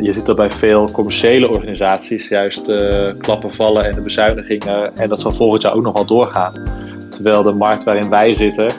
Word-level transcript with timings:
Je 0.00 0.12
ziet 0.12 0.26
dat 0.26 0.36
bij 0.36 0.50
veel 0.50 0.90
commerciële 0.90 1.48
organisaties 1.48 2.28
juist 2.28 2.68
uh, 2.68 3.12
klappen 3.18 3.52
vallen 3.52 3.84
en 3.84 3.94
de 3.94 4.00
bezuinigingen 4.00 4.96
en 4.96 5.08
dat 5.08 5.20
zal 5.20 5.30
volgend 5.30 5.62
jaar 5.62 5.74
ook 5.74 5.82
nog 5.82 5.92
wel 5.92 6.04
doorgaan. 6.04 6.52
Terwijl 7.08 7.42
de 7.42 7.52
markt 7.52 7.84
waarin 7.84 8.08
wij 8.08 8.34
zitten 8.34 8.70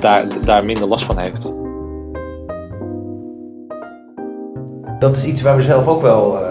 daar, 0.00 0.24
daar 0.44 0.64
minder 0.64 0.88
last 0.88 1.04
van 1.04 1.18
heeft. 1.18 1.52
Dat 4.98 5.16
is 5.16 5.24
iets 5.24 5.42
waar 5.42 5.56
we 5.56 5.62
zelf 5.62 5.86
ook 5.86 6.02
wel 6.02 6.38
uh, 6.38 6.48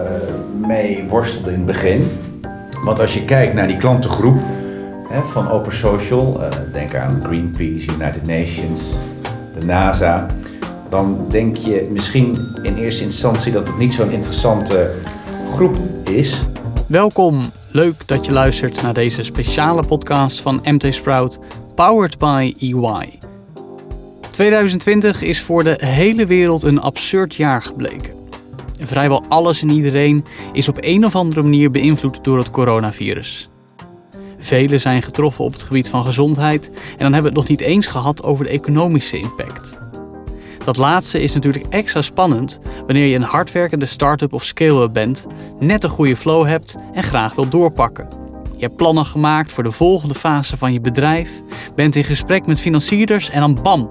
mee 0.67 1.05
worstelden 1.09 1.52
in 1.52 1.57
het 1.57 1.67
begin. 1.67 2.20
Want 2.83 2.99
als 2.99 3.13
je 3.13 3.25
kijkt 3.25 3.54
naar 3.54 3.67
die 3.67 3.77
klantengroep 3.77 4.38
van 5.23 5.50
Open 5.50 5.73
Social, 5.73 6.41
uh, 6.41 6.47
denk 6.73 6.95
aan 6.95 7.21
Greenpeace, 7.23 7.91
United 7.91 8.25
Nations, 8.25 8.82
de 9.59 9.65
NASA, 9.65 10.28
dan 10.89 11.25
denk 11.29 11.55
je 11.55 11.88
misschien 11.91 12.55
in 12.61 12.75
eerste 12.78 13.04
instantie 13.04 13.51
dat 13.51 13.68
het 13.68 13.78
niet 13.78 13.93
zo'n 13.93 14.11
interessante 14.11 14.91
groep 15.54 15.78
is. 16.04 16.43
Welkom, 16.88 17.41
leuk 17.71 18.07
dat 18.07 18.25
je 18.25 18.32
luistert 18.32 18.82
naar 18.82 18.93
deze 18.93 19.24
speciale 19.24 19.83
podcast 19.83 20.41
van 20.41 20.61
MT 20.64 20.93
Sprout, 20.93 21.39
powered 21.75 22.18
by 22.18 22.54
EY. 22.60 23.19
2020 24.32 25.21
is 25.21 25.41
voor 25.41 25.63
de 25.63 25.77
hele 25.86 26.25
wereld 26.25 26.63
een 26.63 26.82
absurd 26.82 27.36
jaar 27.36 27.61
gebleken. 27.61 28.13
Vrijwel 28.82 29.24
alles 29.27 29.61
en 29.61 29.69
iedereen 29.69 30.25
is 30.52 30.69
op 30.69 30.77
een 30.79 31.05
of 31.05 31.16
andere 31.16 31.41
manier 31.41 31.71
beïnvloed 31.71 32.23
door 32.23 32.38
het 32.38 32.50
coronavirus. 32.50 33.50
Velen 34.45 34.80
zijn 34.80 35.02
getroffen 35.02 35.44
op 35.44 35.53
het 35.53 35.63
gebied 35.63 35.89
van 35.89 36.03
gezondheid 36.03 36.67
en 36.67 36.97
dan 36.97 37.13
hebben 37.13 37.22
we 37.22 37.27
het 37.27 37.38
nog 37.38 37.47
niet 37.47 37.61
eens 37.61 37.88
gehad 37.88 38.23
over 38.23 38.45
de 38.45 38.52
economische 38.52 39.17
impact. 39.17 39.77
Dat 40.66 40.77
laatste 40.77 41.21
is 41.21 41.33
natuurlijk 41.33 41.65
extra 41.69 42.02
spannend 42.02 42.59
wanneer 42.85 43.05
je 43.05 43.15
een 43.15 43.21
hardwerkende 43.21 43.85
start-up 43.85 44.33
of 44.33 44.43
scale-up 44.43 44.93
bent, 44.93 45.27
net 45.59 45.83
een 45.83 45.89
goede 45.89 46.15
flow 46.15 46.45
hebt 46.45 46.75
en 46.93 47.03
graag 47.03 47.35
wil 47.35 47.49
doorpakken. 47.49 48.07
Je 48.55 48.61
hebt 48.61 48.75
plannen 48.75 49.05
gemaakt 49.05 49.52
voor 49.52 49.63
de 49.63 49.71
volgende 49.71 50.15
fase 50.15 50.57
van 50.57 50.73
je 50.73 50.81
bedrijf, 50.81 51.30
bent 51.75 51.95
in 51.95 52.03
gesprek 52.03 52.45
met 52.45 52.59
financierders 52.59 53.30
en 53.30 53.39
dan 53.39 53.59
bam! 53.63 53.89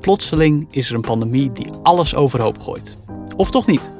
Plotseling 0.00 0.66
is 0.70 0.88
er 0.88 0.94
een 0.94 1.00
pandemie 1.00 1.52
die 1.52 1.70
alles 1.82 2.14
overhoop 2.14 2.58
gooit. 2.58 2.96
Of 3.36 3.50
toch 3.50 3.66
niet? 3.66 3.92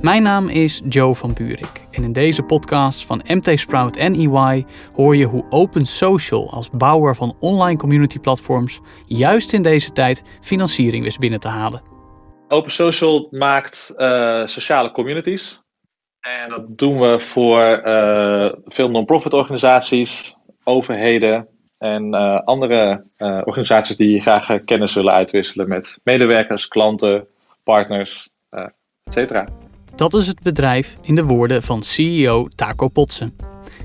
Mijn 0.00 0.22
naam 0.22 0.48
is 0.48 0.82
Joe 0.88 1.14
van 1.14 1.32
Buurik 1.32 1.81
en 1.92 2.02
in 2.02 2.12
deze 2.12 2.42
podcast 2.42 3.06
van 3.06 3.22
MT 3.26 3.58
Sprout 3.58 3.96
en 3.96 4.14
EY 4.14 4.64
hoor 4.96 5.16
je 5.16 5.24
hoe 5.24 5.44
Open 5.50 5.86
Social 5.86 6.50
als 6.50 6.70
bouwer 6.70 7.16
van 7.16 7.36
online 7.40 7.78
community 7.78 8.18
platforms 8.18 8.80
juist 9.06 9.52
in 9.52 9.62
deze 9.62 9.92
tijd 9.92 10.22
financiering 10.40 11.04
wist 11.04 11.18
binnen 11.18 11.40
te 11.40 11.48
halen. 11.48 11.82
Open 12.48 12.70
Social 12.70 13.28
maakt 13.30 13.94
uh, 13.96 14.46
sociale 14.46 14.90
communities. 14.90 15.60
En 16.20 16.50
dat 16.50 16.78
doen 16.78 16.98
we 16.98 17.20
voor 17.20 17.82
uh, 17.84 18.52
veel 18.64 18.90
non-profit 18.90 19.32
organisaties, 19.32 20.36
overheden 20.64 21.48
en 21.78 22.14
uh, 22.14 22.40
andere 22.40 23.04
organisaties 23.44 23.96
die 23.96 24.20
graag 24.20 24.64
kennis 24.64 24.94
willen 24.94 25.12
uitwisselen 25.12 25.68
met 25.68 25.98
medewerkers, 26.04 26.68
klanten, 26.68 27.26
partners, 27.64 28.28
etc. 29.04 29.44
Dat 29.96 30.14
is 30.14 30.26
het 30.26 30.40
bedrijf 30.42 30.94
in 31.02 31.14
de 31.14 31.24
woorden 31.24 31.62
van 31.62 31.82
CEO 31.82 32.48
Taco 32.54 32.88
Potsen. 32.88 33.36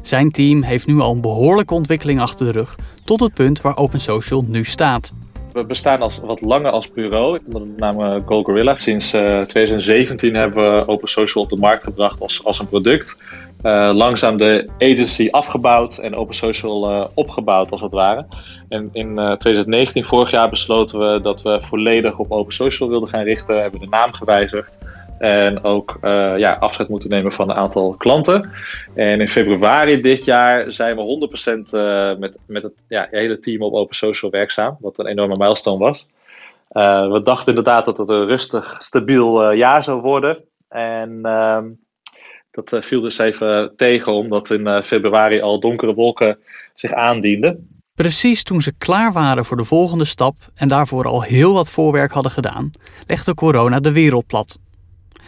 Zijn 0.02 0.32
team 0.32 0.62
heeft 0.62 0.88
nu 0.88 1.00
al 1.00 1.14
een 1.14 1.22
behoorlijke 1.22 1.74
ontwikkeling 1.74 2.22
achter 2.22 2.46
de 2.46 2.52
rug 2.52 2.76
tot 3.04 3.20
het 3.20 3.34
punt 3.34 3.62
waar 3.62 3.78
Open 3.78 4.00
Social 4.00 4.44
nu 4.48 4.64
staat. 4.64 5.14
We 5.54 5.66
bestaan 5.66 6.02
als, 6.02 6.20
wat 6.24 6.42
langer 6.42 6.72
als 6.72 6.92
bureau, 6.92 7.40
onder 7.46 7.62
de 7.62 7.74
naam 7.78 8.24
Go 8.26 8.44
Gorilla. 8.44 8.76
Sinds 8.76 9.14
uh, 9.14 9.40
eh, 9.40 9.46
2017 9.46 10.36
hebben 10.36 10.78
we 10.78 10.88
Open 10.88 11.08
Social 11.08 11.44
op 11.44 11.50
de 11.50 11.56
markt 11.56 11.84
gebracht 11.84 12.22
als, 12.22 12.44
als 12.44 12.60
een 12.60 12.68
product. 12.68 13.18
Uh, 13.64 13.90
langzaam 13.94 14.38
de 14.38 14.70
agency 14.78 15.28
afgebouwd 15.32 15.98
en 15.98 16.16
Open 16.16 16.36
Social 16.36 17.10
opgebouwd 17.14 17.72
als 17.72 17.82
het 17.82 17.92
ware. 17.92 18.26
En 18.70 18.90
in 18.94 19.16
2019, 19.16 20.06
vorig 20.06 20.32
jaar, 20.32 20.50
besloten 20.50 21.00
we 21.00 21.22
dat 21.22 21.42
we 21.42 21.62
volledig 21.62 22.20
op 22.20 22.32
Open 22.32 22.54
Social 22.54 22.90
wilden 22.90 23.10
gaan 23.10 23.24
richten. 23.24 23.56
We 23.56 23.62
hebben 23.62 23.80
de 23.80 23.88
naam 23.88 24.14
gewijzigd. 24.14 24.78
En 25.20 25.64
ook 25.64 25.98
uh, 26.02 26.38
ja, 26.38 26.54
afscheid 26.54 26.90
moeten 26.90 27.10
nemen 27.10 27.32
van 27.32 27.50
een 27.50 27.56
aantal 27.56 27.96
klanten. 27.98 28.52
En 28.94 29.22
in 29.22 29.30
februari 29.30 30.02
dit 30.02 30.26
jaar 30.26 30.72
zijn 30.72 30.96
we 30.96 31.30
100% 31.70 31.74
uh, 31.74 32.10
eh, 32.12 32.18
met, 32.18 32.40
met 32.48 32.64
het 32.64 32.74
ja, 32.88 33.08
hele 33.12 33.40
team 33.40 33.62
op 33.62 33.74
Open 33.74 33.96
Social 33.96 34.32
werkzaam. 34.32 34.78
Wat 34.80 35.00
een 35.00 35.08
enorme 35.08 35.36
milestone 35.38 35.78
was. 35.78 36.08
Uh, 36.72 37.12
we 37.12 37.22
dachten 37.22 37.48
inderdaad 37.48 37.86
dat 37.86 37.98
het 37.98 38.10
een 38.10 38.26
rustig, 38.26 38.78
stabiel 38.80 39.54
jaar 39.54 39.84
zou 39.84 40.02
worden. 40.02 40.44
En 40.70 41.20
ehm, 41.24 41.66
dat 42.52 42.86
viel 42.86 43.02
dus 43.02 43.18
even 43.18 43.74
tegen, 43.76 44.14
omdat 44.14 44.50
in 44.50 44.84
februari 44.84 45.42
al 45.42 45.60
donkere 45.60 45.94
wolken 45.94 46.38
zich 46.74 46.94
aandienden. 46.94 47.78
Precies 47.98 48.44
toen 48.44 48.62
ze 48.62 48.78
klaar 48.78 49.12
waren 49.12 49.46
voor 49.46 49.58
de 49.58 49.64
volgende 49.64 50.06
stap 50.06 50.36
en 50.56 50.68
daarvoor 50.68 51.06
al 51.06 51.22
heel 51.22 51.54
wat 51.54 51.70
voorwerk 51.70 52.12
hadden 52.12 52.32
gedaan, 52.32 52.70
legde 53.08 53.34
corona 53.34 53.80
de 53.80 53.92
wereld 53.92 54.26
plat. 54.26 54.58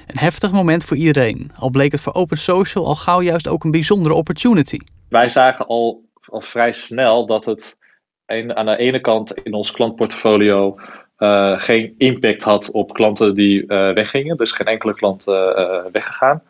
Een 0.09 0.19
heftig 0.19 0.51
moment 0.51 0.83
voor 0.83 0.97
iedereen, 0.97 1.51
al 1.55 1.69
bleek 1.69 1.91
het 1.91 2.01
voor 2.01 2.13
Open 2.13 2.37
Social 2.37 2.85
al 2.85 2.95
gauw 2.95 3.21
juist 3.21 3.47
ook 3.47 3.63
een 3.63 3.71
bijzondere 3.71 4.15
opportunity. 4.15 4.77
Wij 5.09 5.29
zagen 5.29 5.67
al, 5.67 6.03
al 6.25 6.41
vrij 6.41 6.71
snel 6.71 7.25
dat 7.25 7.45
het 7.45 7.77
aan 8.25 8.65
de 8.65 8.77
ene 8.77 8.99
kant 8.99 9.33
in 9.33 9.53
ons 9.53 9.71
klantportfolio 9.71 10.75
uh, 11.17 11.59
geen 11.59 11.93
impact 11.97 12.43
had 12.43 12.71
op 12.71 12.93
klanten 12.93 13.35
die 13.35 13.61
uh, 13.61 13.91
weggingen, 13.93 14.37
dus 14.37 14.51
geen 14.51 14.67
enkele 14.67 14.93
klant 14.93 15.27
uh, 15.27 15.85
weggegaan. 15.91 16.41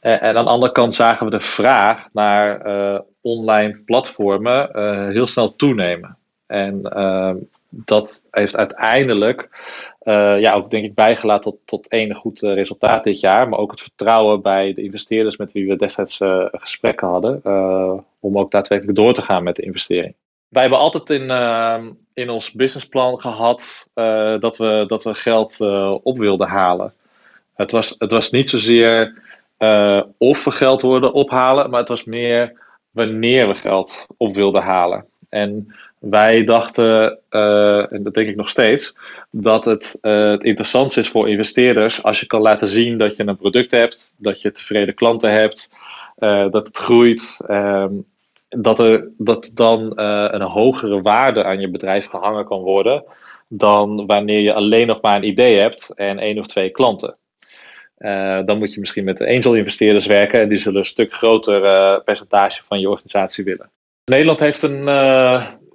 en 0.00 0.36
aan 0.36 0.44
de 0.44 0.50
andere 0.50 0.72
kant 0.72 0.94
zagen 0.94 1.24
we 1.24 1.32
de 1.32 1.40
vraag 1.40 2.08
naar 2.12 2.62
online 3.20 3.82
platformen 3.84 4.70
heel 5.12 5.26
snel 5.26 5.56
toenemen. 5.56 6.16
En 6.46 6.82
dat 7.70 8.26
heeft 8.30 8.56
uiteindelijk 8.56 9.48
uh, 10.08 10.40
ja, 10.40 10.52
ook 10.52 10.70
denk 10.70 10.84
ik 10.84 10.94
bijgelaten 10.94 11.50
tot, 11.50 11.60
tot 11.64 11.92
enig 11.92 12.16
goed 12.16 12.42
uh, 12.42 12.54
resultaat 12.54 13.04
dit 13.04 13.20
jaar. 13.20 13.48
Maar 13.48 13.58
ook 13.58 13.70
het 13.70 13.80
vertrouwen 13.80 14.42
bij 14.42 14.72
de 14.72 14.82
investeerders 14.82 15.36
met 15.36 15.52
wie 15.52 15.66
we 15.66 15.76
destijds 15.76 16.20
uh, 16.20 16.44
gesprekken 16.50 17.08
hadden. 17.08 17.42
om 18.20 18.38
ook 18.38 18.50
daadwerkelijk 18.50 18.96
door 18.96 19.12
te 19.12 19.22
gaan 19.22 19.42
met 19.42 19.56
de 19.56 19.62
investering. 19.62 20.14
Wij 20.48 20.62
hebben 20.62 20.80
altijd 20.80 21.10
in, 21.10 21.30
ehm, 21.30 21.90
in 22.14 22.30
ons 22.30 22.52
businessplan 22.52 23.20
gehad 23.20 23.88
dat, 24.40 24.56
we, 24.56 24.84
dat 24.86 25.04
we 25.04 25.14
geld 25.14 25.60
op 26.02 26.18
wilden 26.18 26.48
halen. 26.48 26.92
Het 27.54 27.70
was, 27.70 27.94
het 27.98 28.10
was 28.10 28.30
niet 28.30 28.50
zozeer 28.50 29.22
of 30.18 30.44
we 30.44 30.50
geld 30.50 30.82
wilden 30.82 31.12
ophalen, 31.12 31.70
maar 31.70 31.80
het 31.80 31.88
was 31.88 32.04
meer 32.04 32.60
wanneer 32.90 33.48
we 33.48 33.54
geld 33.54 34.06
op 34.16 34.34
wilden 34.34 34.62
halen. 34.62 35.04
En 35.28 35.74
wij 36.00 36.44
dachten, 36.44 37.18
uh, 37.30 37.92
en 37.92 38.02
dat 38.02 38.14
denk 38.14 38.28
ik 38.28 38.36
nog 38.36 38.48
steeds, 38.48 38.96
dat 39.30 39.64
het, 39.64 39.98
uh, 40.02 40.30
het 40.30 40.44
interessant 40.44 40.96
is 40.96 41.08
voor 41.08 41.28
investeerders 41.28 42.02
als 42.02 42.20
je 42.20 42.26
kan 42.26 42.40
laten 42.40 42.68
zien 42.68 42.98
dat 42.98 43.16
je 43.16 43.26
een 43.26 43.36
product 43.36 43.70
hebt, 43.70 44.14
dat 44.18 44.42
je 44.42 44.50
tevreden 44.50 44.94
klanten 44.94 45.32
hebt, 45.32 45.70
uh, 46.18 46.50
dat 46.50 46.66
het 46.66 46.76
groeit, 46.76 47.44
ehm, 47.46 47.92
dat 48.48 48.78
er 48.78 49.08
dat 49.18 49.50
dan 49.54 49.92
een 50.32 50.42
hogere 50.42 51.02
waarde 51.02 51.44
aan 51.44 51.60
je 51.60 51.70
bedrijf 51.70 52.06
gehangen 52.06 52.44
kan 52.44 52.60
worden 52.60 53.04
dan 53.48 54.06
wanneer 54.06 54.40
je 54.40 54.52
alleen 54.52 54.86
nog 54.86 55.00
maar 55.00 55.16
een 55.16 55.28
idee 55.28 55.58
hebt 55.58 55.94
en 55.94 56.18
één 56.18 56.38
of 56.38 56.46
twee 56.46 56.70
klanten. 56.70 57.16
dan 58.44 58.58
moet 58.58 58.74
je 58.74 58.80
misschien 58.80 59.04
met 59.04 59.16
de 59.16 59.26
angel-investeerders 59.26 60.06
werken 60.06 60.40
en 60.40 60.48
die 60.48 60.58
zullen 60.58 60.78
een 60.78 60.84
stuk 60.84 61.12
groter 61.12 62.02
percentage 62.02 62.62
van 62.62 62.80
je 62.80 62.88
organisatie 62.88 63.44
willen. 63.44 63.70
Nederland 64.04 64.40
heeft 64.40 64.62
een, 64.62 64.88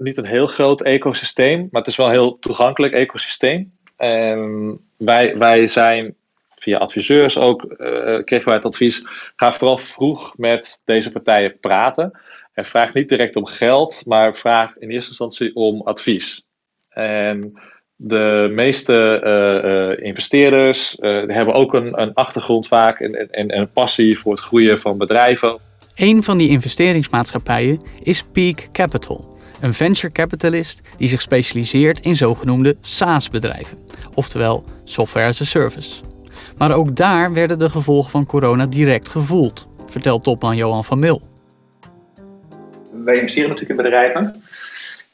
niet 0.03 0.17
een 0.17 0.25
heel 0.25 0.47
groot 0.47 0.81
ecosysteem, 0.81 1.67
maar 1.71 1.81
het 1.81 1.89
is 1.89 1.95
wel 1.95 2.05
een 2.05 2.11
heel 2.11 2.39
toegankelijk 2.39 2.93
ecosysteem. 2.93 3.71
En 3.97 4.79
wij, 4.97 5.37
wij 5.37 5.67
zijn 5.67 6.15
via 6.55 6.77
adviseurs 6.77 7.37
ook, 7.37 7.63
uh, 7.63 8.23
kregen 8.23 8.45
wij 8.45 8.55
het 8.55 8.65
advies, 8.65 9.07
ga 9.35 9.51
vooral 9.51 9.77
vroeg 9.77 10.37
met 10.37 10.81
deze 10.85 11.11
partijen 11.11 11.59
praten. 11.59 12.19
En 12.53 12.65
vraag 12.65 12.93
niet 12.93 13.09
direct 13.09 13.35
om 13.35 13.45
geld, 13.45 14.03
maar 14.05 14.35
vraag 14.35 14.77
in 14.77 14.89
eerste 14.89 15.09
instantie 15.09 15.55
om 15.55 15.81
advies. 15.81 16.45
En 16.89 17.61
de 17.95 18.51
meeste 18.51 19.21
uh, 19.23 19.71
uh, 19.71 20.05
investeerders 20.05 20.95
hebben 21.27 21.53
ook 21.53 21.73
een, 21.73 22.01
een 22.01 22.13
achtergrond 22.13 22.67
vaak 22.67 22.99
en, 22.99 23.31
en, 23.31 23.57
een 23.57 23.71
passie 23.71 24.19
voor 24.19 24.31
het 24.31 24.41
groeien 24.41 24.79
van 24.79 24.97
bedrijven. 24.97 25.57
Een 25.95 26.23
van 26.23 26.37
die 26.37 26.49
investeringsmaatschappijen 26.49 27.81
is 28.03 28.23
Peak 28.23 28.67
Capital 28.71 29.32
een 29.63 29.73
venture 29.73 30.11
capitalist 30.11 30.81
die 30.97 31.07
zich 31.07 31.21
specialiseert 31.21 31.99
in 31.99 32.15
zogenoemde 32.15 32.77
SaaS-bedrijven, 32.81 33.77
oftewel 34.13 34.63
software 34.83 35.27
as 35.27 35.41
a 35.41 35.45
service. 35.45 36.03
Maar 36.57 36.71
ook 36.71 36.95
daar 36.95 37.33
werden 37.33 37.59
de 37.59 37.69
gevolgen 37.69 38.11
van 38.11 38.25
corona 38.25 38.65
direct 38.65 39.09
gevoeld, 39.09 39.67
vertelt 39.87 40.23
topman 40.23 40.55
Johan 40.55 40.83
van 40.83 40.99
Mil. 40.99 41.21
Wij 42.91 43.15
investeren 43.15 43.49
natuurlijk 43.49 43.79
in 43.79 43.85
bedrijven. 43.85 44.43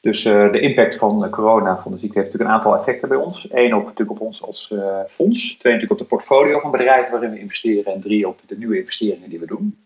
Dus 0.01 0.23
de 0.23 0.59
impact 0.59 0.95
van 0.95 1.29
corona, 1.29 1.77
van 1.77 1.91
de 1.91 1.97
ziekte, 1.97 2.19
heeft 2.19 2.31
natuurlijk 2.31 2.51
een 2.51 2.57
aantal 2.57 2.79
effecten 2.79 3.09
bij 3.09 3.17
ons. 3.17 3.47
Eén 3.51 3.75
op, 3.75 3.83
natuurlijk 3.83 4.19
op 4.19 4.21
ons 4.21 4.43
als 4.43 4.73
fonds. 5.07 5.57
Twee 5.57 5.73
natuurlijk 5.73 6.01
op 6.01 6.07
de 6.07 6.15
portfolio 6.15 6.59
van 6.59 6.71
bedrijven 6.71 7.11
waarin 7.11 7.31
we 7.31 7.39
investeren. 7.39 7.93
En 7.93 8.01
drie 8.01 8.27
op 8.27 8.39
de 8.45 8.57
nieuwe 8.57 8.79
investeringen 8.79 9.29
die 9.29 9.39
we 9.39 9.45
doen. 9.45 9.77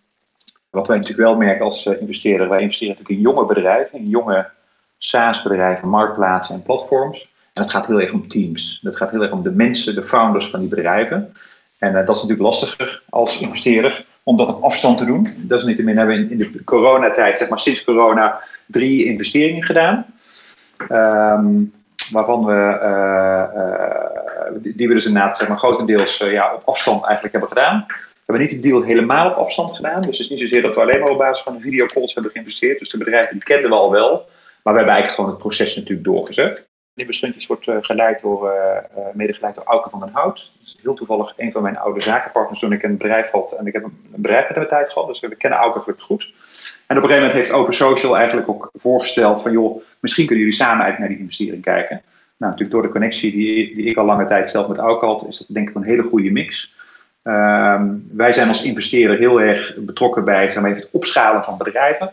Wat 0.73 0.87
wij 0.87 0.97
natuurlijk 0.97 1.27
wel 1.27 1.37
merken 1.37 1.65
als 1.65 1.85
investeerder, 1.85 2.49
wij 2.49 2.61
investeren 2.61 2.95
natuurlijk 2.95 3.19
in 3.19 3.31
jonge 3.31 3.45
bedrijven, 3.45 3.99
in 3.99 4.09
jonge 4.09 4.49
SaaS-bedrijven, 4.97 5.89
marktplaatsen 5.89 6.55
en 6.55 6.63
platforms. 6.63 7.21
En 7.53 7.61
dat 7.61 7.71
gaat 7.71 7.87
heel 7.87 8.01
erg 8.01 8.11
om 8.11 8.27
teams. 8.27 8.79
Dat 8.81 8.95
gaat 8.95 9.11
heel 9.11 9.21
erg 9.21 9.31
om 9.31 9.43
de 9.43 9.51
mensen, 9.51 9.95
de 9.95 10.03
founders 10.03 10.49
van 10.49 10.59
die 10.59 10.69
bedrijven. 10.69 11.33
En 11.77 11.89
uh, 11.89 11.95
dat 11.95 12.15
is 12.15 12.21
natuurlijk 12.21 12.41
lastiger 12.41 13.01
als 13.09 13.39
investeerder 13.39 14.05
om 14.23 14.37
dat 14.37 14.47
op 14.47 14.63
afstand 14.63 14.97
te 14.97 15.05
doen. 15.05 15.33
Dat 15.37 15.59
is 15.59 15.65
niet 15.65 15.75
te 15.75 15.83
min 15.83 15.97
hebben 15.97 16.15
we 16.15 16.29
in, 16.29 16.37
de 16.37 16.63
coronatijd, 16.63 17.37
zeg 17.37 17.49
maar 17.49 17.59
sinds 17.59 17.83
corona, 17.83 18.41
drie 18.65 19.05
investeringen 19.05 19.63
gedaan. 19.63 20.05
Um, 20.89 21.73
waarvan 22.11 22.45
we, 22.45 22.79
uh, 22.83 24.73
die 24.75 24.87
we 24.87 24.93
dus 24.93 25.05
inderdaad 25.05 25.37
zeg 25.37 25.47
maar, 25.47 25.57
grotendeels 25.57 26.17
ja, 26.17 26.53
op 26.53 26.61
afstand 26.65 27.03
eigenlijk 27.03 27.31
hebben 27.33 27.49
gedaan. 27.49 27.85
Hebben 28.33 28.51
niet 28.51 28.63
de 28.63 28.69
deal 28.69 28.81
helemaal 28.81 29.29
op 29.29 29.37
afstand 29.37 29.75
gedaan. 29.75 30.01
Dus 30.01 30.17
het 30.17 30.19
is 30.19 30.29
niet 30.29 30.39
zozeer 30.39 30.61
dat 30.61 30.75
we 30.75 30.81
alleen 30.81 30.99
maar 30.99 31.09
op 31.09 31.17
basis 31.17 31.43
van 31.43 31.53
de 31.53 31.59
videocalls 31.59 32.13
hebben 32.13 32.31
geïnvesteerd. 32.31 32.79
Dus 32.79 32.89
de 32.89 32.97
bedrijven 32.97 33.39
kenden 33.39 33.69
we 33.69 33.75
al 33.75 33.91
wel. 33.91 34.11
Maar 34.63 34.73
we 34.73 34.79
hebben 34.79 34.93
eigenlijk 34.93 35.13
gewoon 35.13 35.29
het 35.29 35.39
proces 35.39 35.75
natuurlijk 35.75 36.05
doorgezet. 36.05 36.67
Nibus 36.93 37.17
Stuntjes 37.17 37.47
wordt 37.47 37.67
uh, 37.67 37.77
geleid 37.81 38.21
door, 38.21 38.53
uh, 38.53 39.03
mede 39.13 39.33
geleid 39.33 39.55
door 39.55 39.87
van 39.89 39.99
den 39.99 40.09
Hout. 40.13 40.51
Is 40.63 40.77
heel 40.81 40.93
toevallig 40.93 41.33
een 41.37 41.51
van 41.51 41.61
mijn 41.61 41.77
oude 41.77 42.01
zakenpartners 42.01 42.59
toen 42.59 42.71
ik 42.71 42.83
een 42.83 42.97
bedrijf 42.97 43.31
had. 43.31 43.51
En 43.51 43.65
ik 43.67 43.73
heb 43.73 43.83
een, 43.83 43.97
bedrijf 44.15 44.47
met 44.47 44.57
de 44.57 44.65
tijd 44.65 44.89
gehad, 44.89 45.07
dus 45.07 45.19
we 45.19 45.35
kennen 45.35 45.59
Auke 45.59 45.79
gelukkig 45.79 46.05
goed. 46.05 46.33
En 46.87 46.97
op 46.97 47.03
een 47.03 47.09
gegeven 47.09 47.27
moment 47.27 47.33
heeft 47.33 47.51
Open 47.51 47.73
Social 47.73 48.17
eigenlijk 48.17 48.49
ook 48.49 48.69
voorgesteld 48.73 49.41
van 49.41 49.51
joh, 49.51 49.81
misschien 49.99 50.25
kunnen 50.25 50.43
jullie 50.43 50.59
samen 50.59 50.83
eigenlijk 50.83 50.99
naar 50.99 51.09
die 51.09 51.19
investering 51.19 51.61
kijken. 51.61 52.01
Nou, 52.37 52.51
natuurlijk 52.51 52.71
door 52.71 52.81
de 52.81 52.89
connectie 52.89 53.31
die, 53.31 53.75
die 53.75 53.85
ik 53.85 53.97
al 53.97 54.05
lange 54.05 54.25
tijd 54.25 54.49
zelf 54.49 54.67
met 54.67 54.77
Auke 54.77 55.05
had, 55.05 55.27
is 55.27 55.37
dat 55.37 55.47
denk 55.49 55.69
ik 55.69 55.75
een 55.75 55.83
hele 55.83 56.03
goede 56.03 56.31
mix. 56.31 56.75
Uh, 57.23 57.81
wij 58.11 58.33
zijn 58.33 58.47
als 58.47 58.63
investeerder 58.63 59.17
heel 59.17 59.41
erg 59.41 59.75
betrokken 59.77 60.25
bij 60.25 60.49
zeg 60.49 60.61
maar, 60.61 60.75
het 60.75 60.89
opschalen 60.91 61.43
van 61.43 61.57
bedrijven. 61.57 62.11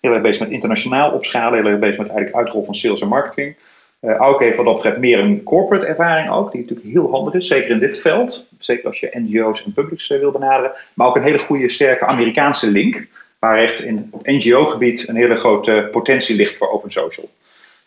Heel 0.00 0.12
erg 0.12 0.22
bezig 0.22 0.40
met 0.40 0.50
internationaal 0.50 1.10
opschalen, 1.10 1.58
heel 1.58 1.70
erg 1.70 1.78
bezig 1.78 1.98
met 1.98 2.08
eigenlijk 2.08 2.36
uitrol 2.36 2.64
van 2.64 2.74
sales 2.74 3.00
en 3.00 3.08
marketing. 3.08 3.56
Ook 4.00 4.40
heeft 4.40 4.56
wat 4.56 4.64
dat 4.64 4.74
betreft 4.74 4.98
meer 4.98 5.18
een 5.18 5.42
corporate 5.42 5.86
ervaring 5.86 6.30
ook, 6.30 6.52
die 6.52 6.60
natuurlijk 6.60 6.88
heel 6.88 7.10
handig 7.10 7.34
is, 7.34 7.46
zeker 7.46 7.70
in 7.70 7.78
dit 7.78 8.00
veld. 8.00 8.48
Zeker 8.58 8.86
als 8.86 9.00
je 9.00 9.10
NGO's 9.12 9.64
en 9.64 9.72
publics 9.72 10.10
uh, 10.10 10.18
wil 10.18 10.30
benaderen. 10.30 10.72
Maar 10.94 11.06
ook 11.06 11.16
een 11.16 11.22
hele 11.22 11.38
goede, 11.38 11.70
sterke 11.70 12.06
Amerikaanse 12.06 12.70
link, 12.70 13.06
waar 13.38 13.58
echt 13.58 13.80
in, 13.80 14.08
op 14.10 14.26
NGO-gebied 14.26 15.08
een 15.08 15.16
hele 15.16 15.36
grote 15.36 15.88
potentie 15.90 16.36
ligt 16.36 16.56
voor 16.56 16.70
open 16.70 16.92
social. 16.92 17.30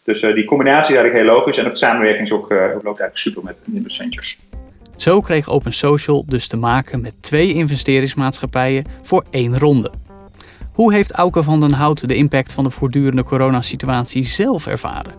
Dus 0.04 0.22
uh, 0.22 0.34
die 0.34 0.46
combinatie 0.46 0.96
is 0.96 1.02
eigenlijk 1.02 1.26
heel 1.26 1.36
logisch 1.36 1.58
en 1.58 1.64
de 1.64 1.76
samenwerking 1.76 2.26
is 2.26 2.34
ook, 2.34 2.50
loopt 2.50 2.86
eigenlijk 2.86 3.18
super 3.18 3.44
met 3.44 3.56
Nimbus 3.66 3.98
Ventures. 3.98 4.38
Zo 5.02 5.20
kreeg 5.22 5.50
Open 5.50 5.74
Social 5.74 6.24
dus 6.28 6.48
te 6.48 6.58
maken 6.58 7.02
met 7.02 7.16
twee 7.20 7.54
investeringsmaatschappijen 7.54 8.86
voor 9.02 9.24
één 9.30 9.60
ronde. 9.60 9.92
Hoe 10.74 10.94
heeft 10.94 11.12
Auke 11.12 11.44
van 11.44 11.60
den 11.60 11.72
Hout 11.72 12.08
de 12.08 12.16
impact 12.16 12.52
van 12.52 12.64
de 12.64 12.70
voortdurende 12.70 13.24
coronasituatie 13.24 14.26
zelf 14.26 14.68
ervaren? 14.68 15.12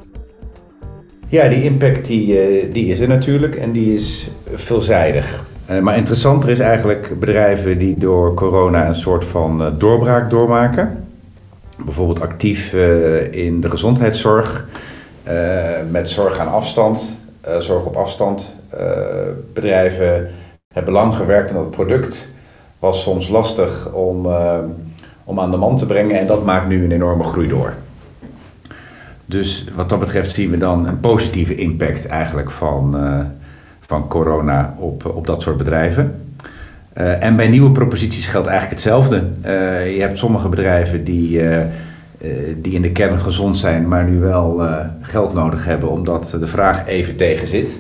Ja, 1.29 1.49
die 1.49 1.62
impact 1.62 2.06
die, 2.06 2.40
eh, 2.40 2.73
die 2.73 2.87
is 2.87 3.00
er 3.00 3.08
natuurlijk 3.08 3.55
en 3.55 3.73
die 3.73 3.94
is 3.94 4.31
veelzijdig. 4.55 5.46
Eh, 5.67 5.79
maar 5.79 5.96
interessanter 5.96 6.50
is 6.50 6.58
eigenlijk 6.58 7.20
bedrijven 7.20 7.78
die 7.78 7.99
door 7.99 8.35
corona 8.35 8.88
een 8.88 8.94
soort 8.94 9.25
van 9.25 9.62
eh, 9.62 9.73
doorbraak 9.78 10.31
doormaken. 10.31 11.05
Bijvoorbeeld 11.85 12.20
actief 12.20 12.73
in 13.31 13.61
de 13.61 13.70
gezondheidszorg, 13.70 14.67
met 15.90 16.08
zorg 16.08 16.38
aan 16.38 16.52
afstand, 16.52 17.21
zorg 17.58 17.86
op 17.86 17.96
afstand. 17.96 18.54
bedrijven 19.52 20.30
hebben 20.74 20.92
lang 20.92 21.14
gewerkt 21.14 21.50
aan 21.50 21.56
dat 21.56 21.70
product. 21.70 22.28
Was 22.78 23.02
soms 23.02 23.28
lastig 23.28 23.92
om, 23.92 24.26
om 25.24 25.40
aan 25.40 25.50
de 25.50 25.56
man 25.56 25.76
te 25.76 25.86
brengen 25.86 26.18
en 26.18 26.26
dat 26.26 26.44
maakt 26.44 26.68
nu 26.68 26.84
een 26.84 26.92
enorme 26.92 27.24
groei 27.24 27.48
door. 27.48 27.74
Dus 29.26 29.64
wat 29.74 29.88
dat 29.88 29.98
betreft 29.98 30.34
zien 30.34 30.50
we 30.50 30.58
dan 30.58 30.86
een 30.86 31.00
positieve 31.00 31.54
impact 31.54 32.06
eigenlijk 32.06 32.50
van, 32.50 32.96
van 33.80 34.08
corona 34.08 34.74
op, 34.78 35.06
op 35.06 35.26
dat 35.26 35.42
soort 35.42 35.56
bedrijven. 35.56 36.20
En 36.92 37.36
bij 37.36 37.48
nieuwe 37.48 37.70
proposities 37.70 38.26
geldt 38.26 38.46
eigenlijk 38.46 38.80
hetzelfde. 38.80 39.22
Je 39.94 40.00
hebt 40.00 40.18
sommige 40.18 40.48
bedrijven 40.48 41.04
die, 41.04 41.40
die 42.56 42.72
in 42.72 42.82
de 42.82 42.92
kern 42.92 43.19
gezond 43.19 43.56
zijn, 43.56 43.88
maar 43.88 44.04
nu 44.04 44.19
wel 44.19 44.62
geld 45.00 45.34
nodig 45.34 45.64
hebben 45.64 45.88
omdat 45.88 46.36
de 46.40 46.46
vraag 46.46 46.86
even 46.86 47.16
tegen 47.16 47.46
zit. 47.46 47.78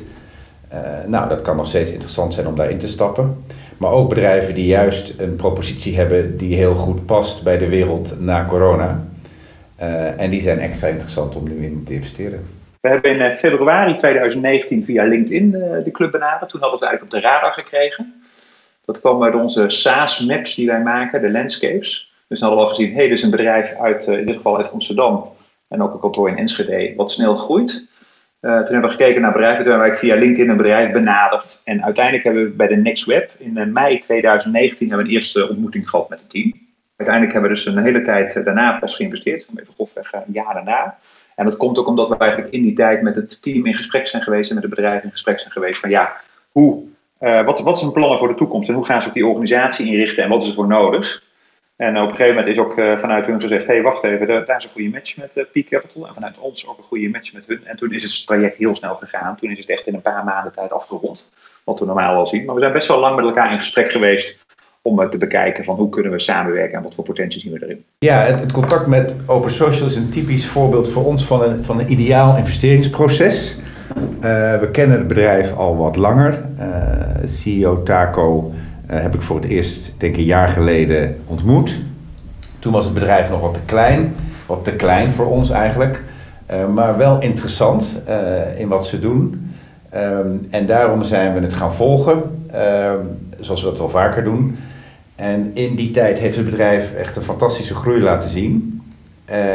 nou, 1.06 1.28
dat 1.28 1.42
kan 1.42 1.56
nog 1.56 1.66
steeds 1.66 1.90
interessant 1.92 2.34
zijn 2.34 2.46
om 2.46 2.56
daarin 2.56 2.78
te 2.78 2.88
stappen. 2.88 3.44
Maar 3.76 3.90
ook 3.90 4.08
bedrijven 4.08 4.54
die 4.54 4.66
juist 4.66 5.14
een 5.18 5.36
propositie 5.36 5.96
hebben 5.96 6.36
die 6.36 6.54
heel 6.54 6.74
goed 6.74 7.06
past 7.06 7.42
bij 7.42 7.58
de 7.58 7.68
wereld 7.68 8.20
na 8.20 8.44
corona. 8.44 9.04
En 10.16 10.30
die 10.30 10.40
zijn 10.40 10.58
extra 10.58 10.88
interessant 10.88 11.36
om 11.36 11.44
nu 11.44 11.64
in 11.64 11.84
te 11.84 11.94
investeren. 11.94 12.44
We 12.82 12.88
hebben 12.88 13.10
in 13.10 13.20
eh, 13.20 13.36
februari 13.36 13.96
2019 13.96 14.84
via 14.84 15.04
LinkedIn 15.04 15.50
de 15.84 15.90
club 15.92 16.10
benaderd. 16.10 16.50
Toen 16.50 16.60
hadden 16.60 16.78
we 16.78 16.84
het 16.84 16.94
eigenlijk 16.94 17.02
op 17.02 17.10
de 17.10 17.28
radar 17.28 17.52
gekregen. 17.52 18.14
Dat 18.84 19.00
kwam 19.00 19.22
uit 19.22 19.34
onze 19.34 19.70
SaaS-maps 19.70 20.54
die 20.54 20.66
wij 20.66 20.82
maken, 20.82 21.20
de 21.20 21.30
landscapes. 21.30 22.11
Dus 22.32 22.40
dan 22.40 22.48
hadden 22.48 22.68
al 22.68 22.74
gezien, 22.74 22.94
hé, 22.94 23.02
hey, 23.02 23.06
is 23.06 23.22
een 23.22 23.30
bedrijf 23.30 23.74
uit, 23.74 24.06
in 24.06 24.26
dit 24.26 24.36
geval 24.36 24.56
uit 24.56 24.72
Amsterdam. 24.72 25.32
En 25.68 25.82
ook 25.82 25.92
een 25.92 26.00
kantoor 26.00 26.28
in 26.28 26.36
Enschede, 26.36 26.92
wat 26.96 27.10
snel 27.10 27.36
groeit. 27.36 27.86
toen 28.40 28.50
hebben 28.50 28.82
we 28.82 28.88
gekeken 28.88 29.22
naar 29.22 29.32
bedrijven. 29.32 29.62
Toen 29.62 29.72
hebben 29.72 29.90
wij 29.90 29.98
via 29.98 30.14
LinkedIn 30.14 30.50
een 30.50 30.56
bedrijf 30.56 30.92
benaderd. 30.92 31.60
En 31.64 31.84
uiteindelijk 31.84 32.24
hebben 32.24 32.44
we 32.44 32.50
bij 32.50 32.66
de 32.66 32.76
Next 32.76 33.04
Web 33.04 33.30
in 33.38 33.72
mei 33.72 33.98
2019 33.98 34.88
hebben 34.88 35.06
we 35.06 35.12
een 35.12 35.18
eerste 35.18 35.48
ontmoeting 35.48 35.90
gehad 35.90 36.08
met 36.08 36.18
het 36.18 36.30
team. 36.30 36.52
Uiteindelijk 36.96 37.32
hebben 37.32 37.50
we 37.50 37.56
dus 37.56 37.66
een 37.66 37.82
hele 37.82 38.02
tijd 38.02 38.36
eh, 38.36 38.44
daarna 38.44 38.78
pas 38.78 38.94
geïnvesteerd, 38.94 39.46
even 39.56 39.74
grofweg 39.74 40.12
een 40.12 40.22
jaar 40.32 40.54
daarna. 40.54 40.98
En 41.36 41.44
dat 41.44 41.56
komt 41.56 41.78
ook 41.78 41.86
omdat 41.86 42.08
we 42.08 42.16
eigenlijk 42.16 42.52
in 42.52 42.62
die 42.62 42.74
tijd 42.74 43.02
met 43.02 43.16
het 43.16 43.42
team 43.42 43.66
in 43.66 43.74
gesprek 43.74 44.06
zijn 44.08 44.22
geweest 44.22 44.48
en 44.48 44.54
met 44.54 44.64
het 44.64 44.74
bedrijf 44.74 45.02
in 45.02 45.10
gesprek 45.10 45.38
zijn 45.38 45.52
geweest 45.52 45.80
van 45.80 45.90
ja, 45.90 46.12
hoe, 46.50 46.84
wat, 47.18 47.60
wat 47.60 47.80
hun 47.80 47.92
plannen 47.92 48.18
voor 48.18 48.28
de 48.28 48.34
toekomst 48.34 48.68
en 48.68 48.74
hoe 48.74 48.84
gaan 48.84 49.02
ze 49.02 49.08
op 49.08 49.14
die 49.14 49.26
organisatie 49.26 49.86
inrichten 49.86 50.24
en 50.24 50.30
wat 50.30 50.42
is 50.42 50.48
er 50.48 50.54
voor 50.54 50.66
nodig? 50.66 51.22
En 51.82 51.96
op 51.96 52.08
een 52.08 52.16
gegeven 52.16 52.34
moment 52.34 52.46
is 52.46 52.58
ook 52.58 52.78
uh, 52.78 52.98
vanuit 52.98 53.26
hun 53.26 53.40
gezegd, 53.40 53.66
hé 53.66 53.72
hey, 53.72 53.82
wacht 53.82 54.04
even, 54.04 54.26
daar 54.26 54.56
is 54.56 54.64
een 54.64 54.70
goede 54.70 54.88
match 54.88 55.16
met 55.16 55.30
uh, 55.34 55.44
Peak 55.52 55.66
Capital 55.66 56.06
en 56.06 56.14
vanuit 56.14 56.38
ons 56.38 56.68
ook 56.68 56.78
een 56.78 56.84
goede 56.84 57.08
match 57.08 57.32
met 57.32 57.42
hun. 57.46 57.60
En 57.64 57.76
toen 57.76 57.92
is 57.92 58.02
het 58.02 58.26
traject 58.26 58.56
heel 58.56 58.76
snel 58.76 58.94
gegaan, 58.94 59.36
toen 59.36 59.50
is 59.50 59.58
het 59.58 59.68
echt 59.68 59.86
in 59.86 59.94
een 59.94 60.02
paar 60.02 60.24
maanden 60.24 60.52
tijd 60.52 60.72
afgerond, 60.72 61.30
wat 61.64 61.78
we 61.78 61.86
normaal 61.86 62.14
al 62.14 62.26
zien. 62.26 62.44
Maar 62.44 62.54
we 62.54 62.60
zijn 62.60 62.72
best 62.72 62.88
wel 62.88 62.98
lang 62.98 63.16
met 63.16 63.24
elkaar 63.24 63.52
in 63.52 63.58
gesprek 63.58 63.92
geweest 63.92 64.38
om 64.82 65.10
te 65.10 65.18
bekijken 65.18 65.64
van 65.64 65.76
hoe 65.76 65.88
kunnen 65.88 66.12
we 66.12 66.20
samenwerken 66.20 66.76
en 66.76 66.82
wat 66.82 66.94
voor 66.94 67.04
potentie 67.04 67.40
zien 67.40 67.52
we 67.52 67.62
erin. 67.62 67.84
Ja, 67.98 68.18
het, 68.18 68.40
het, 68.40 68.52
contact 68.52 68.86
met 68.86 69.16
Open 69.26 69.50
Social 69.50 69.86
is 69.86 69.96
een 69.96 70.10
typisch 70.10 70.46
voorbeeld 70.46 70.90
voor 70.90 71.04
ons 71.04 71.24
van 71.24 71.42
een, 71.42 71.64
van 71.64 71.80
een 71.80 71.90
ideaal 71.90 72.36
investeringsproces. 72.36 73.58
Uh, 73.96 74.60
we 74.60 74.68
kennen 74.72 74.98
het 74.98 75.08
bedrijf 75.08 75.56
al 75.56 75.76
wat 75.76 75.96
langer. 75.96 76.44
CEO 77.26 77.82
Taco 77.82 78.52
heb 79.00 79.14
ik 79.14 79.22
voor 79.22 79.36
het 79.36 79.44
eerst, 79.44 79.94
denk 79.98 80.12
ik, 80.12 80.18
een 80.18 80.24
jaar 80.24 80.48
geleden 80.48 81.16
ontmoet. 81.26 81.80
Toen 82.58 82.72
was 82.72 82.84
het 82.84 82.94
bedrijf 82.94 83.30
nog 83.30 83.40
wat 83.40 83.54
te 83.54 83.60
klein, 83.64 84.14
wat 84.46 84.64
te 84.64 84.72
klein 84.72 85.12
voor 85.12 85.26
ons 85.26 85.50
eigenlijk, 85.50 86.02
maar 86.72 86.96
wel 86.96 87.20
interessant 87.20 88.02
in 88.56 88.68
wat 88.68 88.86
ze 88.86 89.00
doen. 89.00 89.54
Um, 89.94 90.46
en 90.50 90.66
daarom 90.66 91.04
zijn 91.04 91.34
we 91.34 91.40
het 91.40 91.52
gaan 91.52 91.74
volgen, 91.74 92.22
ehm, 92.50 92.98
zoals 93.40 93.62
we 93.62 93.68
dat 93.68 93.78
wel 93.78 93.88
vaker 93.88 94.24
doen. 94.24 94.56
En 95.16 95.50
in 95.54 95.74
die 95.74 95.90
tijd 95.90 96.18
heeft 96.18 96.36
het 96.36 96.44
bedrijf 96.44 96.94
echt 96.94 97.16
een 97.16 97.22
fantastische 97.22 97.74
groei 97.74 98.02
laten 98.02 98.30
zien. 98.30 98.82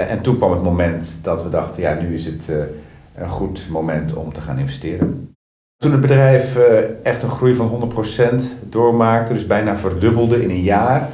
En 0.10 0.22
toen 0.22 0.38
kwam 0.38 0.52
het 0.52 0.64
moment 0.64 1.18
dat 1.22 1.44
we 1.44 1.50
dachten, 1.50 1.82
ja, 1.84 1.98
nu 2.02 2.14
is 2.14 2.26
het 2.26 2.48
een 3.16 3.30
goed 3.30 3.68
moment 3.70 4.14
om 4.14 4.34
te 4.34 4.42
gaan 4.42 4.60
investeren. 4.60 5.27
Toen 5.78 5.92
het 5.92 6.02
bedrijf 6.02 6.58
uh, 6.58 6.64
echt 7.04 7.24
een 7.24 7.30
groei 7.30 7.56
van 7.56 7.92
100% 8.32 8.44
doormaakte, 8.70 9.34
dus 9.34 9.48
bijna 9.48 9.76
verdubbelde 9.76 10.44
in 10.44 10.50
een 10.50 10.62
jaar, 10.62 11.10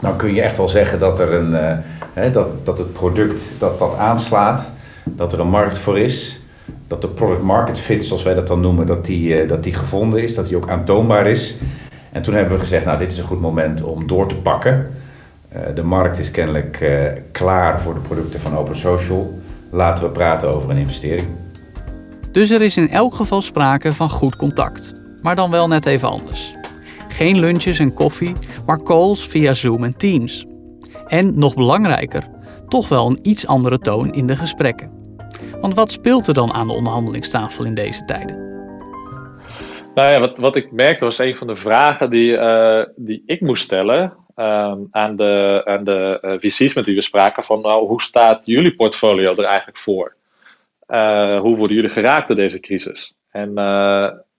dan 0.00 0.16
kun 0.16 0.34
je 0.34 0.42
echt 0.42 0.56
wel 0.56 0.68
zeggen 0.68 0.98
dat, 0.98 1.20
er 1.20 1.32
een, 1.32 1.80
hè, 2.12 2.30
dat, 2.30 2.66
dat 2.66 2.78
het 2.78 2.92
product 2.92 3.42
dat, 3.58 3.78
dat 3.78 3.96
aanslaat, 3.96 4.70
dat 5.04 5.32
er 5.32 5.40
een 5.40 5.48
markt 5.48 5.78
voor 5.78 5.98
is, 5.98 6.40
dat 6.86 7.00
de 7.00 7.08
product 7.08 7.42
market 7.42 7.78
fit, 7.78 8.04
zoals 8.04 8.22
wij 8.22 8.34
dat 8.34 8.46
dan 8.46 8.60
noemen, 8.60 8.86
dat 8.86 9.04
die, 9.04 9.46
dat 9.46 9.62
die 9.62 9.74
gevonden 9.74 10.22
is, 10.22 10.34
dat 10.34 10.46
die 10.46 10.56
ook 10.56 10.68
aantoonbaar 10.68 11.26
is. 11.26 11.56
En 12.12 12.22
toen 12.22 12.34
hebben 12.34 12.54
we 12.54 12.60
gezegd, 12.60 12.84
nou 12.84 12.98
dit 12.98 13.12
is 13.12 13.18
een 13.18 13.24
goed 13.24 13.40
moment 13.40 13.82
om 13.82 14.06
door 14.06 14.26
te 14.26 14.36
pakken. 14.36 14.90
De 15.74 15.84
markt 15.84 16.18
is 16.18 16.30
kennelijk 16.30 16.90
klaar 17.32 17.80
voor 17.80 17.94
de 17.94 18.00
producten 18.00 18.40
van 18.40 18.56
Open 18.56 18.76
Social. 18.76 19.32
Laten 19.70 20.04
we 20.04 20.10
praten 20.10 20.54
over 20.54 20.70
een 20.70 20.76
investering. 20.76 21.28
Dus 22.32 22.50
er 22.50 22.62
is 22.62 22.76
in 22.76 22.88
elk 22.88 23.14
geval 23.14 23.40
sprake 23.40 23.92
van 23.92 24.10
goed 24.10 24.36
contact. 24.36 24.94
Maar 25.22 25.36
dan 25.36 25.50
wel 25.50 25.68
net 25.68 25.86
even 25.86 26.08
anders. 26.08 26.54
Geen 27.08 27.38
lunches 27.38 27.78
en 27.78 27.94
koffie, 27.94 28.32
maar 28.66 28.82
calls 28.82 29.26
via 29.26 29.54
Zoom 29.54 29.84
en 29.84 29.96
Teams. 29.96 30.46
En 31.06 31.38
nog 31.38 31.54
belangrijker, 31.54 32.28
toch 32.68 32.88
wel 32.88 33.06
een 33.06 33.18
iets 33.22 33.46
andere 33.46 33.78
toon 33.78 34.12
in 34.12 34.26
de 34.26 34.36
gesprekken. 34.36 34.90
Want 35.60 35.74
wat 35.74 35.92
speelt 35.92 36.26
er 36.26 36.34
dan 36.34 36.52
aan 36.52 36.66
de 36.66 36.74
onderhandelingstafel 36.74 37.64
in 37.64 37.74
deze 37.74 38.04
tijden? 38.04 38.36
Nou 39.94 40.12
ja, 40.12 40.20
wat, 40.20 40.38
wat 40.38 40.56
ik 40.56 40.72
merkte 40.72 41.04
was 41.04 41.18
een 41.18 41.34
van 41.34 41.46
de 41.46 41.56
vragen 41.56 42.10
die, 42.10 42.30
uh, 42.30 42.84
die 42.96 43.22
ik 43.26 43.40
moest 43.40 43.62
stellen 43.62 44.02
um, 44.36 44.88
aan 44.90 45.16
de, 45.16 45.62
aan 45.64 45.84
de 45.84 46.18
uh, 46.22 46.32
VC's 46.38 46.74
met 46.74 46.86
wie 46.86 46.94
we 46.94 47.02
spraken. 47.02 47.44
Van 47.44 47.60
nou, 47.60 47.86
hoe 47.86 48.02
staat 48.02 48.46
jullie 48.46 48.74
portfolio 48.74 49.34
er 49.34 49.44
eigenlijk 49.44 49.78
voor? 49.78 50.16
Uh, 50.92 51.40
hoe 51.40 51.56
worden 51.56 51.76
jullie 51.76 51.90
geraakt 51.90 52.26
door 52.26 52.36
deze 52.36 52.60
crisis? 52.60 53.14
En 53.30 53.56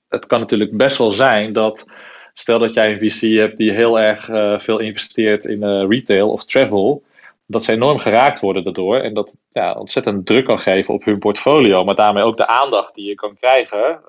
het 0.09 0.25
kan 0.27 0.39
natuurlijk 0.39 0.77
best 0.77 0.97
wel 0.97 1.11
zijn 1.11 1.53
dat, 1.53 1.85
stel 2.33 2.59
dat 2.59 2.73
jij 2.73 2.91
een 2.91 2.99
VC 2.99 3.37
hebt 3.37 3.57
die 3.57 3.73
heel 3.73 3.99
erg 3.99 4.25
veel 4.63 4.79
investeert 4.79 5.45
in 5.45 5.87
retail 5.87 6.31
of 6.31 6.45
travel 6.45 7.03
dat 7.47 7.63
ze 7.63 7.71
enorm 7.71 7.97
geraakt 7.97 8.39
worden 8.39 8.63
daardoor. 8.63 8.97
En 8.97 9.13
dat 9.13 9.35
ja, 9.51 9.73
ontzettend 9.73 10.25
druk 10.25 10.45
kan 10.45 10.59
geven 10.59 10.93
op 10.93 11.03
hun 11.03 11.19
portfolio. 11.19 11.83
Maar 11.83 11.95
daarmee 11.95 12.23
ook 12.23 12.37
de 12.37 12.47
aandacht 12.47 12.95
die 12.95 13.07
je 13.07 13.15
kan 13.15 13.35
krijgen 13.35 14.01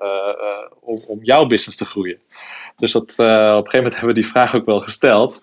om, 0.79 0.99
om 1.07 1.19
jouw 1.21 1.45
business 1.45 1.77
te 1.77 1.85
groeien. 1.85 2.19
Dus 2.77 2.91
dat, 2.91 3.01
op 3.01 3.19
een 3.19 3.25
gegeven 3.25 3.77
moment 3.77 3.93
hebben 3.93 4.15
we 4.15 4.21
die 4.21 4.29
vraag 4.29 4.55
ook 4.55 4.65
wel 4.65 4.79
gesteld. 4.79 5.39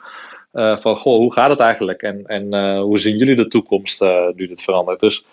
van, 0.53 0.97
goh, 0.97 1.17
hoe 1.17 1.33
gaat 1.33 1.51
het 1.51 1.61
eigenlijk? 1.61 2.03
En, 2.03 2.27
en 2.27 2.77
hoe 2.79 2.99
zien 2.99 3.17
jullie 3.17 3.37
de 3.37 3.49
toekomst 3.49 4.05
nu 4.35 4.47
dit 4.47 4.63
verandert? 4.63 5.01
Dus, 5.01 5.25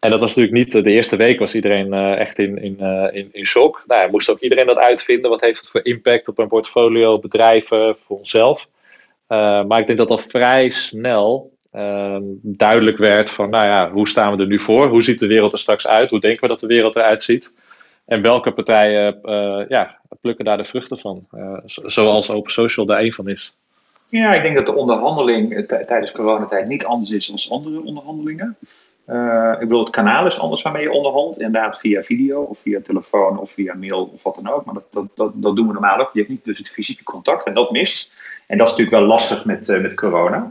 en 0.00 0.10
dat 0.10 0.20
was 0.20 0.34
natuurlijk 0.34 0.56
niet 0.56 0.84
de 0.84 0.90
eerste 0.90 1.16
week, 1.16 1.38
was 1.38 1.54
iedereen 1.54 1.92
echt 1.94 2.38
in, 2.38 2.62
in, 2.62 2.78
in, 3.12 3.28
in 3.32 3.46
shock. 3.46 3.82
Nou, 3.86 4.10
moest 4.10 4.30
ook 4.30 4.40
iedereen 4.40 4.66
dat 4.66 4.78
uitvinden. 4.78 5.30
Wat 5.30 5.40
heeft 5.40 5.58
het 5.58 5.68
voor 5.68 5.84
impact 5.84 6.28
op 6.28 6.38
een 6.38 6.48
portfolio, 6.48 7.18
bedrijven, 7.18 7.98
voor 7.98 8.18
onszelf? 8.18 8.68
maar 9.28 9.78
ik 9.78 9.86
denk 9.86 9.98
dat 9.98 10.10
al 10.10 10.18
vrij 10.18 10.70
snel 10.70 11.52
Ehm, 11.70 12.22
duidelijk 12.42 12.98
werd 12.98 13.30
van, 13.30 13.50
nou 13.50 13.64
ja, 13.64 13.90
hoe 13.90 14.08
staan 14.08 14.36
we 14.36 14.42
er 14.42 14.48
nu 14.48 14.60
voor? 14.60 14.88
Hoe 14.88 15.02
ziet 15.02 15.18
de 15.18 15.26
wereld 15.26 15.52
er 15.52 15.58
straks 15.58 15.86
uit? 15.86 16.10
Hoe 16.10 16.20
denken 16.20 16.40
we 16.40 16.48
dat 16.48 16.60
de 16.60 16.66
wereld 16.66 16.96
eruit 16.96 17.22
ziet? 17.22 17.54
En 18.04 18.22
welke 18.22 18.52
partijen 18.52 19.18
uh, 19.22 19.68
ja, 19.68 19.98
plukken 20.20 20.44
daar 20.44 20.56
de 20.56 20.64
vruchten 20.64 20.98
van? 20.98 21.26
Uh, 21.32 21.58
zoals 21.64 22.30
Open 22.30 22.52
Social 22.52 22.86
daar 22.86 23.00
een 23.00 23.12
van 23.12 23.28
is. 23.28 23.54
Ja, 24.08 24.34
ik 24.34 24.42
denk 24.42 24.56
dat 24.56 24.66
de 24.66 24.74
onderhandeling 24.74 25.52
eh, 25.56 25.84
tijdens 25.86 26.12
coronatijd 26.12 26.66
niet 26.66 26.84
anders 26.84 27.10
is 27.10 27.26
dan 27.26 27.58
andere 27.58 27.82
onderhandelingen. 27.82 28.56
Uh, 29.10 29.52
ik 29.52 29.58
bedoel, 29.58 29.80
het 29.80 29.90
kanaal 29.90 30.26
is 30.26 30.38
anders 30.38 30.62
waarmee 30.62 30.82
je 30.82 30.92
onderhandelt. 30.92 31.40
Inderdaad, 31.40 31.78
via 31.78 32.02
video 32.02 32.42
of 32.42 32.58
via 32.58 32.80
telefoon 32.80 33.38
of 33.38 33.50
via 33.50 33.74
mail 33.74 34.10
of 34.14 34.22
wat 34.22 34.34
dan 34.34 34.48
ook. 34.48 34.64
Maar 34.64 34.74
dat, 34.74 34.84
dat, 34.90 35.06
dat, 35.14 35.32
dat 35.34 35.56
doen 35.56 35.66
we 35.66 35.72
normaal 35.72 35.98
ook. 35.98 36.10
Je 36.12 36.18
hebt 36.18 36.30
niet 36.30 36.44
dus 36.44 36.58
het 36.58 36.70
fysieke 36.70 37.02
contact 37.02 37.46
en 37.46 37.54
dat 37.54 37.70
mist. 37.70 38.12
En 38.46 38.58
dat 38.58 38.66
is 38.66 38.72
natuurlijk 38.72 38.98
wel 39.00 39.08
lastig 39.08 39.44
met, 39.44 39.68
uh, 39.68 39.80
met 39.80 39.94
corona. 39.94 40.50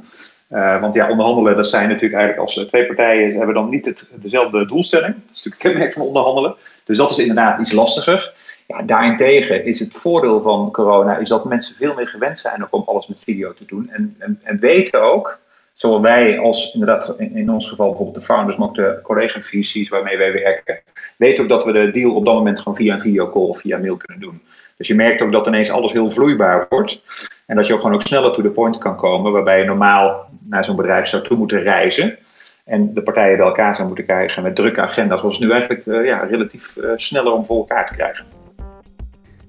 Uh, 0.51 0.81
want 0.81 0.93
ja, 0.93 1.09
onderhandelen, 1.09 1.55
dat 1.55 1.67
zijn 1.67 1.87
natuurlijk 1.87 2.13
eigenlijk 2.13 2.41
als 2.41 2.67
twee 2.67 2.85
partijen 2.85 3.37
hebben 3.37 3.55
dan 3.55 3.69
niet 3.69 3.85
het, 3.85 4.09
dezelfde 4.15 4.65
doelstelling. 4.65 5.13
Dat 5.13 5.35
is 5.35 5.43
natuurlijk 5.43 5.61
kenmerk 5.61 5.93
van 5.93 6.01
onderhandelen. 6.01 6.55
Dus 6.83 6.97
dat 6.97 7.11
is 7.11 7.19
inderdaad 7.19 7.59
iets 7.59 7.71
lastiger. 7.71 8.33
Ja, 8.67 8.81
daarentegen 8.81 9.65
is 9.65 9.79
het 9.79 9.93
voordeel 9.93 10.41
van 10.41 10.71
corona 10.71 11.17
is 11.17 11.29
dat 11.29 11.45
mensen 11.45 11.75
veel 11.75 11.93
meer 11.93 12.07
gewend 12.07 12.39
zijn 12.39 12.67
om 12.69 12.83
alles 12.85 13.07
met 13.07 13.19
video 13.19 13.53
te 13.53 13.65
doen. 13.65 13.89
En, 13.89 14.15
en, 14.19 14.39
en 14.43 14.59
weten 14.59 15.01
ook, 15.01 15.39
zowel 15.81 16.01
wij 16.01 16.39
als 16.39 16.73
inderdaad 16.73 17.13
in, 17.17 17.51
ons 17.51 17.67
geval 17.67 17.87
bijvoorbeeld 17.87 18.17
de 18.17 18.33
founders, 18.33 18.57
maar 18.57 18.67
ook 18.67 18.75
de 18.75 18.99
collega-VC's 19.03 19.89
waarmee 19.89 20.17
wij 20.17 20.31
werken, 20.33 20.79
weten 21.17 21.43
ook 21.43 21.49
dat 21.49 21.65
we 21.65 21.71
de 21.71 21.91
deal 21.91 22.15
op 22.15 22.25
dat 22.25 22.33
moment 22.33 22.59
gewoon 22.59 22.77
via 22.77 22.93
een 22.93 23.01
videocall 23.01 23.41
of 23.41 23.59
via 23.59 23.77
mail 23.77 23.97
kunnen 23.97 24.19
doen. 24.25 24.41
Dus 24.77 24.87
je 24.87 24.95
merkt 24.95 25.21
ook 25.21 25.31
dat 25.31 25.47
ineens 25.47 25.69
alles 25.69 25.91
heel 25.91 26.11
vloeibaar 26.11 26.65
wordt. 26.69 27.01
En 27.45 27.55
dat 27.55 27.67
je 27.67 27.73
ook 27.73 27.79
gewoon 27.79 27.95
ook 27.95 28.07
sneller 28.07 28.31
to 28.31 28.41
the 28.41 28.49
point 28.49 28.77
kan 28.77 28.95
komen, 28.95 29.31
waarbij 29.31 29.59
je 29.59 29.65
normaal 29.65 30.29
naar 30.49 30.65
zo'n 30.65 30.75
bedrijf 30.75 31.07
zou 31.07 31.23
toe 31.23 31.37
moeten 31.37 31.61
reizen. 31.61 32.17
En 32.65 32.93
de 32.93 33.01
partijen 33.01 33.37
bij 33.37 33.45
elkaar 33.45 33.75
zou 33.75 33.87
moeten 33.87 34.05
krijgen 34.05 34.43
met 34.43 34.55
drukke 34.55 34.81
agenda's, 34.81 35.21
was 35.21 35.39
nu 35.39 35.51
eigenlijk 35.51 35.85
uh, 35.85 36.05
ja, 36.05 36.19
relatief 36.19 36.75
uh, 36.75 36.91
sneller 36.95 37.31
om 37.31 37.45
voor 37.45 37.57
elkaar 37.57 37.87
te 37.87 37.93
krijgen. 37.93 38.25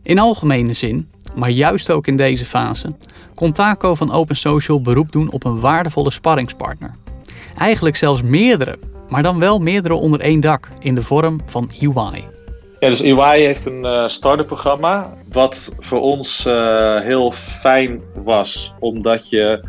In 0.02 0.18
algemene 0.18 0.72
zin, 0.72 1.10
maar 1.34 1.50
juist 1.50 1.90
ook 1.90 2.06
in 2.06 2.16
deze 2.16 2.44
fase, 2.44 2.92
kon 3.34 3.52
Taco 3.52 3.94
van 3.94 4.12
Open 4.12 4.36
Social 4.36 4.82
beroep 4.82 5.12
doen 5.12 5.32
op 5.32 5.44
een 5.44 5.60
waardevolle 5.60 6.10
sparringspartner. 6.10 6.90
Eigenlijk 7.58 7.96
zelfs 7.96 8.22
meerdere, 8.22 8.78
maar 9.08 9.22
dan 9.22 9.38
wel 9.38 9.58
meerdere 9.58 9.94
onder 9.94 10.20
één 10.20 10.40
dak 10.40 10.68
in 10.78 10.94
de 10.94 11.02
vorm 11.02 11.40
van 11.44 11.70
EY. 11.80 12.24
Ja, 12.80 12.88
dus 12.88 13.02
EY 13.02 13.38
heeft 13.38 13.66
een 13.66 13.84
uh, 13.84 14.08
start-up 14.08 14.46
programma. 14.46 15.14
Wat 15.32 15.74
voor 15.78 16.00
ons 16.00 16.46
uh, 16.46 17.00
heel 17.00 17.32
fijn 17.32 18.00
was, 18.14 18.74
omdat 18.78 19.28
je 19.28 19.64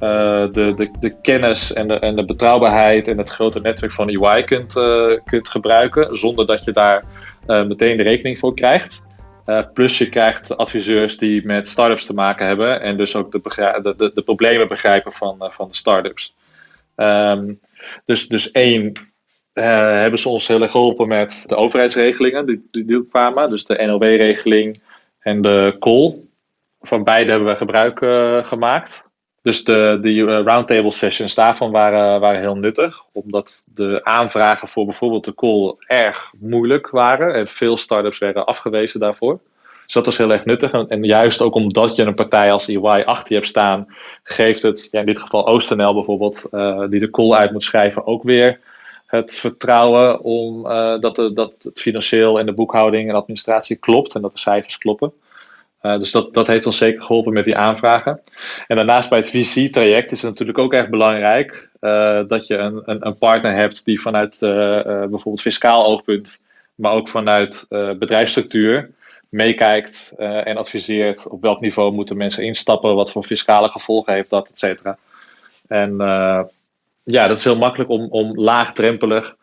uh, 0.00 0.08
de, 0.52 0.72
de, 0.76 0.90
de 1.00 1.20
kennis 1.20 1.72
en 1.72 1.88
de, 1.88 1.98
en 1.98 2.16
de 2.16 2.24
betrouwbaarheid 2.24 3.08
en 3.08 3.18
het 3.18 3.30
grote 3.30 3.60
netwerk 3.60 3.92
van 3.92 4.08
EY 4.08 4.42
kunt, 4.42 4.72
kunt 5.24 5.48
gebruiken, 5.48 6.16
zonder 6.16 6.46
dat 6.46 6.64
je 6.64 6.72
daar 6.72 7.04
meteen 7.46 7.96
de 7.96 8.02
rekening 8.02 8.38
voor 8.38 8.54
krijgt. 8.54 9.04
Plus 9.74 9.98
je 9.98 10.08
krijgt 10.08 10.56
adviseurs 10.56 11.16
die 11.18 11.46
met 11.46 11.68
start-ups 11.68 12.06
te 12.06 12.14
maken 12.14 12.46
hebben 12.46 12.80
en 12.80 12.96
dus 12.96 13.16
ook 13.16 13.32
de, 13.32 13.40
de, 13.96 14.10
de, 14.14 14.22
problemen 14.22 14.68
begrijpen 14.68 15.12
van, 15.12 15.36
van 15.38 15.68
de 15.68 15.74
start-ups. 15.74 16.34
Um, 16.96 17.60
dus, 18.04 18.28
dus 18.28 18.50
één, 18.50 18.92
uh, 19.54 19.64
hebben 20.00 20.18
ze 20.18 20.28
ons 20.28 20.48
heel 20.48 20.62
erg 20.62 20.70
geholpen 20.70 21.08
met 21.08 21.44
de 21.46 21.56
overheidsregelingen 21.56 22.46
die, 22.46 22.68
die, 22.70 22.84
die 22.84 23.08
kwamen. 23.08 23.50
Dus 23.50 23.64
de 23.64 23.84
NOW-regeling 23.86 24.80
en 25.18 25.42
de 25.42 25.76
COL. 25.78 26.30
Van 26.80 27.04
beide 27.04 27.30
hebben 27.30 27.48
we 27.48 27.56
gebruik 27.56 28.00
uh, 28.00 28.44
gemaakt. 28.44 29.10
Dus 29.42 29.64
de, 29.64 29.98
de 30.00 30.08
uh, 30.08 30.24
roundtable 30.24 30.90
sessions 30.90 31.34
daarvan 31.34 31.70
waren, 31.70 32.20
waren 32.20 32.40
heel 32.40 32.56
nuttig. 32.56 33.04
Omdat 33.12 33.66
de 33.74 34.00
aanvragen 34.04 34.68
voor 34.68 34.84
bijvoorbeeld 34.84 35.24
de 35.24 35.34
call 35.34 35.74
erg 35.86 36.32
moeilijk 36.38 36.90
waren. 36.90 37.34
En 37.34 37.46
veel 37.46 37.76
startups 37.76 38.18
werden 38.18 38.46
afgewezen 38.46 39.00
daarvoor. 39.00 39.40
Dus 39.84 39.94
dat 39.94 40.06
was 40.06 40.16
heel 40.16 40.32
erg 40.32 40.44
nuttig. 40.44 40.72
En, 40.72 41.04
juist 41.04 41.40
ook 41.40 41.54
omdat 41.54 41.96
je 41.96 42.02
een 42.02 42.14
partij 42.14 42.52
als 42.52 42.68
EY 42.68 43.02
achter 43.04 43.28
je 43.28 43.34
hebt 43.34 43.46
staan, 43.46 43.86
geeft 44.22 44.62
het, 44.62 44.88
in 44.90 45.06
dit 45.06 45.18
geval 45.18 45.46
OostNL 45.46 45.94
bijvoorbeeld, 45.94 46.48
uh, 46.50 46.88
die 46.88 47.00
de 47.00 47.10
call 47.10 47.32
uit 47.32 47.52
moet 47.52 47.64
schrijven, 47.64 48.06
ook 48.06 48.22
weer 48.22 48.60
het 49.06 49.38
vertrouwen 49.38 50.20
om 50.20 50.66
uh, 50.66 50.98
dat, 50.98 51.16
de, 51.16 51.32
dat 51.32 51.54
het 51.58 51.80
financieel 51.80 52.38
en 52.38 52.46
de 52.46 52.52
boekhouding 52.52 53.08
en 53.08 53.14
administratie 53.14 53.76
klopt 53.76 54.14
en 54.14 54.22
dat 54.22 54.32
de 54.32 54.38
cijfers 54.38 54.78
kloppen. 54.78 55.12
Uh, 55.82 55.98
dus 55.98 56.10
dat, 56.10 56.34
dat 56.34 56.46
heeft 56.46 56.66
ons 56.66 56.78
zeker 56.78 57.02
geholpen 57.02 57.32
met 57.32 57.44
die 57.44 57.56
aanvragen. 57.56 58.20
En 58.66 58.76
daarnaast 58.76 59.08
bij 59.08 59.18
het 59.18 59.30
VC-traject 59.30 60.12
is 60.12 60.22
het 60.22 60.30
natuurlijk 60.30 60.58
ook 60.58 60.72
echt 60.72 60.90
belangrijk 60.90 61.68
uh, 61.80 62.20
dat 62.26 62.46
je 62.46 62.56
een, 62.56 62.82
een, 62.84 63.06
een, 63.06 63.18
partner 63.18 63.54
hebt 63.54 63.84
die 63.84 64.00
vanuit 64.00 64.38
bijvoorbeeld 64.40 65.40
fiscaal 65.40 65.86
oogpunt, 65.86 66.40
maar 66.74 66.92
ook 66.92 67.08
vanuit 67.08 67.66
bedrijfsstructuur 67.98 68.90
meekijkt 69.28 70.12
en 70.16 70.56
adviseert 70.56 71.28
op 71.28 71.42
welk 71.42 71.60
niveau 71.60 71.92
moeten 71.92 72.16
mensen 72.16 72.44
instappen, 72.44 72.94
wat 72.94 73.12
voor 73.12 73.22
fiscale 73.22 73.68
gevolgen 73.68 74.12
heeft 74.12 74.30
dat, 74.30 74.48
et 74.48 74.58
cetera. 74.58 74.98
En 75.68 75.96
ja, 77.04 77.26
dat 77.26 77.38
is 77.38 77.44
heel 77.44 77.58
makkelijk 77.58 77.90
om, 77.90 78.06
om 78.10 78.40
laagdrempelig 78.40 79.36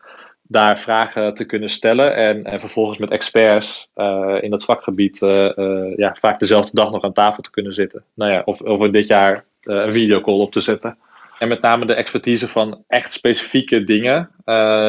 daar 0.50 0.78
vragen 0.78 1.34
te 1.34 1.44
kunnen 1.44 1.68
stellen. 1.68 2.14
En, 2.14 2.44
en 2.44 2.60
vervolgens 2.60 2.98
met 2.98 3.10
experts 3.10 3.90
uh, 3.96 4.38
in 4.40 4.50
dat 4.50 4.64
vakgebied 4.64 5.20
uh, 5.20 5.50
uh, 5.56 5.96
ja, 5.96 6.14
vaak 6.14 6.38
dezelfde 6.38 6.70
dag 6.72 6.90
nog 6.90 7.02
aan 7.02 7.12
tafel 7.12 7.42
te 7.42 7.50
kunnen 7.50 7.72
zitten. 7.72 8.04
Nou 8.14 8.32
ja, 8.32 8.42
of 8.44 8.62
over 8.62 8.92
dit 8.92 9.06
jaar 9.06 9.44
een 9.62 9.92
videocall 9.92 10.34
op 10.34 10.52
te 10.52 10.60
zetten. 10.60 10.98
En 11.38 11.48
met 11.48 11.60
name 11.60 11.86
de 11.86 11.94
expertise 11.94 12.48
van 12.48 12.84
echt 12.88 13.12
specifieke 13.12 13.84
dingen 13.84 14.30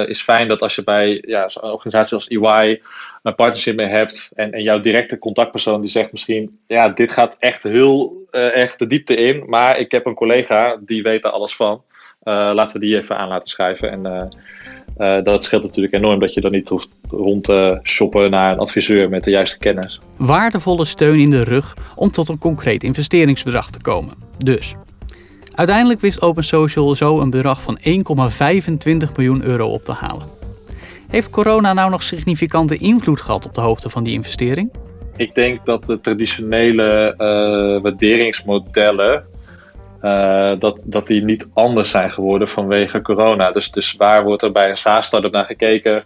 is 0.07 0.21
fijn 0.21 0.47
dat 0.47 0.61
als 0.61 0.75
je 0.75 0.83
bij 0.83 1.23
ja, 1.25 1.49
zo'n 1.49 1.71
organisatie 1.71 2.13
als 2.13 2.27
EY 2.27 2.81
een 3.23 3.35
partnership 3.35 3.75
mee 3.75 3.87
hebt 3.87 4.31
en, 4.35 4.51
en 4.51 4.63
jouw 4.63 4.79
directe 4.79 5.19
contactpersoon 5.19 5.81
die 5.81 5.89
zegt 5.89 6.11
misschien, 6.11 6.59
ja, 6.67 6.89
dit 6.89 7.11
gaat 7.11 7.37
echt 7.39 7.63
heel 7.63 8.27
erg 8.31 8.75
de 8.75 8.87
diepte 8.87 9.15
in, 9.15 9.43
maar 9.45 9.79
ik 9.79 9.91
heb 9.91 10.05
een 10.05 10.13
collega 10.13 10.77
die 10.85 11.03
weet 11.03 11.23
er 11.23 11.31
alles 11.31 11.55
van. 11.55 11.83
Laten 12.23 12.79
we 12.79 12.85
die 12.85 12.97
even 12.97 13.17
aan 13.17 13.27
laten 13.27 13.49
schrijven. 13.49 13.91
En 13.91 14.31
uh, 15.01 15.17
uh, 15.17 15.23
dat 15.23 15.43
scheelt 15.43 15.63
natuurlijk 15.63 15.93
enorm 15.93 16.19
dat 16.19 16.33
je 16.33 16.41
dan 16.41 16.51
niet 16.51 16.69
hoeft 16.69 16.89
rond 17.09 17.43
te 17.43 17.79
shoppen 17.83 18.29
naar 18.29 18.51
een 18.51 18.59
adviseur 18.59 19.09
met 19.09 19.23
de 19.23 19.31
juiste 19.31 19.57
kennis. 19.57 19.99
Waardevolle 20.17 20.85
steun 20.85 21.19
in 21.19 21.29
de 21.29 21.43
rug 21.43 21.75
om 21.95 22.11
tot 22.11 22.29
een 22.29 22.37
concreet 22.37 22.83
investeringsbedrag 22.83 23.71
te 23.71 23.81
komen. 23.81 24.13
Dus. 24.37 24.75
Uiteindelijk 25.55 25.99
wist 25.99 26.21
Open 26.21 26.43
Social 26.43 26.95
zo 26.95 27.19
een 27.19 27.29
bedrag 27.29 27.61
van 27.61 27.79
1,25 27.79 27.83
miljoen 29.15 29.43
euro 29.43 29.67
op 29.67 29.83
te 29.83 29.91
halen. 29.91 30.27
Heeft 31.07 31.29
corona 31.29 31.73
nou 31.73 31.89
nog 31.89 32.03
significante 32.03 32.75
invloed 32.75 33.21
gehad 33.21 33.45
op 33.45 33.53
de 33.53 33.61
hoogte 33.61 33.89
van 33.89 34.03
die 34.03 34.13
investering? 34.13 34.71
Ik 35.15 35.35
denk 35.35 35.65
dat 35.65 35.83
de 35.83 35.99
traditionele 35.99 37.13
waarderingsmodellen 37.83 39.23
uh, 40.01 40.51
dat, 40.59 40.83
dat 40.85 41.07
die 41.07 41.23
niet 41.23 41.49
anders 41.53 41.91
zijn 41.91 42.11
geworden 42.11 42.47
vanwege 42.47 43.01
corona. 43.01 43.51
Dus, 43.51 43.71
dus 43.71 43.93
waar 43.93 44.23
wordt 44.23 44.41
er 44.41 44.51
bij 44.51 44.69
een 44.69 44.77
SaaS-startup 44.77 45.31
naar 45.31 45.45
gekeken? 45.45 46.03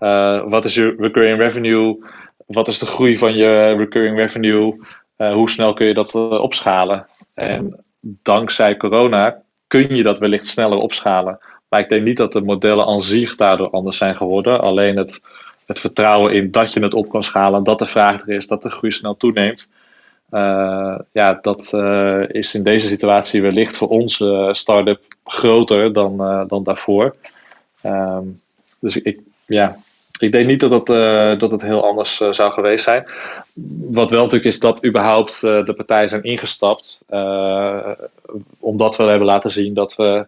Uh, 0.00 0.48
wat 0.48 0.64
is 0.64 0.74
je 0.74 0.94
recurring 0.98 1.38
revenue? 1.38 2.04
Wat 2.46 2.68
is 2.68 2.78
de 2.78 2.86
groei 2.86 3.16
van 3.16 3.36
je 3.36 3.74
recurring 3.76 4.16
revenue? 4.16 4.80
Uh, 5.18 5.32
hoe 5.32 5.50
snel 5.50 5.74
kun 5.74 5.86
je 5.86 5.94
dat 5.94 6.14
opschalen? 6.40 7.06
En 7.34 7.84
dankzij 8.00 8.76
corona 8.76 9.42
kun 9.66 9.96
je 9.96 10.02
dat 10.02 10.18
wellicht 10.18 10.46
sneller 10.46 10.78
opschalen. 10.78 11.38
Maar 11.68 11.80
ik 11.80 11.88
denk 11.88 12.04
niet 12.04 12.16
dat 12.16 12.32
de 12.32 12.40
modellen 12.40 12.86
aan 12.86 13.00
zich 13.00 13.36
daardoor 13.36 13.70
anders 13.70 13.96
zijn 13.96 14.16
geworden. 14.16 14.60
Alleen 14.60 14.96
het, 14.96 15.20
het 15.66 15.80
vertrouwen 15.80 16.32
in 16.32 16.50
dat 16.50 16.72
je 16.72 16.80
het 16.80 16.94
op 16.94 17.08
kan 17.08 17.22
schalen, 17.22 17.64
dat 17.64 17.78
de 17.78 17.86
vraag 17.86 18.20
er 18.20 18.34
is, 18.34 18.46
dat 18.46 18.62
de 18.62 18.70
groei 18.70 18.92
snel 18.92 19.16
toeneemt. 19.16 19.72
Uh, 20.34 20.98
ja, 21.12 21.38
dat 21.42 21.70
uh, 21.74 22.28
is 22.28 22.54
in 22.54 22.62
deze 22.62 22.86
situatie 22.86 23.42
wellicht 23.42 23.76
voor 23.76 23.88
onze 23.88 24.48
start-up 24.52 25.00
groter 25.24 25.92
dan, 25.92 26.20
uh, 26.20 26.42
dan 26.46 26.62
daarvoor. 26.62 27.14
Um, 27.86 28.40
dus 28.78 28.96
ik, 28.96 29.20
ja, 29.46 29.76
ik 30.18 30.32
denk 30.32 30.46
niet 30.46 30.60
dat 30.60 30.70
het, 30.70 30.86
dat 31.40 31.50
het 31.50 31.62
heel 31.62 31.86
anders 31.86 32.16
zou 32.16 32.52
geweest 32.52 32.84
zijn. 32.84 33.04
Wat 33.90 34.10
wel 34.10 34.22
natuurlijk 34.22 34.50
is 34.50 34.60
dat 34.60 34.86
überhaupt 34.86 35.40
de 35.40 35.74
partijen 35.76 36.08
zijn 36.08 36.22
ingestapt. 36.22 37.02
omdat 38.58 38.96
we 38.96 39.02
hebben 39.02 39.26
laten 39.26 39.50
zien 39.50 39.74
dat 39.74 39.96
we 39.96 40.26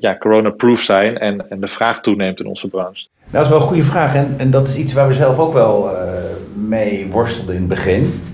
ja, 0.00 0.16
corona-proof 0.18 0.80
zijn 0.80 1.18
en, 1.18 1.50
en 1.50 1.60
de 1.60 1.68
vraag 1.68 2.00
toeneemt 2.00 2.40
in 2.40 2.46
onze 2.46 2.68
branche. 2.68 3.06
Nou, 3.20 3.32
dat 3.32 3.42
is 3.42 3.48
wel 3.48 3.60
een 3.60 3.66
goede 3.66 3.84
vraag. 3.84 4.14
En, 4.14 4.34
en 4.38 4.50
dat 4.50 4.68
is 4.68 4.76
iets 4.76 4.92
waar 4.92 5.08
we 5.08 5.14
zelf 5.14 5.38
ook 5.38 5.52
wel 5.52 5.90
mee 6.54 7.06
worstelden 7.10 7.54
in 7.54 7.60
het 7.60 7.68
begin. 7.68 8.29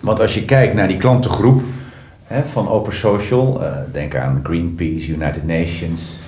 Want 0.00 0.20
als 0.20 0.34
je 0.34 0.44
kijkt 0.44 0.74
naar 0.74 0.88
die 0.88 0.96
klantengroep 0.96 1.62
hè, 2.24 2.42
van 2.44 2.68
Open 2.68 2.92
Social, 2.92 3.62
uh, 3.62 3.76
denk 3.92 4.16
aan 4.16 4.40
Greenpeace, 4.42 5.10
United 5.10 5.46
Nations, 5.46 6.20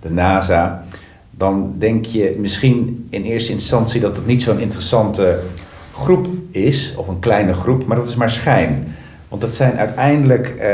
de 0.00 0.10
NASA, 0.10 0.84
dan 1.30 1.74
denk 1.78 2.04
je 2.04 2.36
misschien 2.38 3.06
in 3.10 3.22
eerste 3.22 3.52
instantie 3.52 4.00
dat 4.00 4.16
het 4.16 4.26
niet 4.26 4.42
zo'n 4.42 4.58
interessante 4.58 5.38
groep 5.94 6.26
is, 6.50 6.94
of 6.96 7.08
een 7.08 7.18
kleine 7.18 7.52
groep, 7.52 7.86
maar 7.86 7.96
dat 7.96 8.06
is 8.06 8.14
maar 8.14 8.30
schijn. 8.30 8.94
Want 9.28 9.42
dat 9.42 9.54
zijn 9.54 9.76
uiteindelijk 9.76 10.54
uh, 10.58 10.64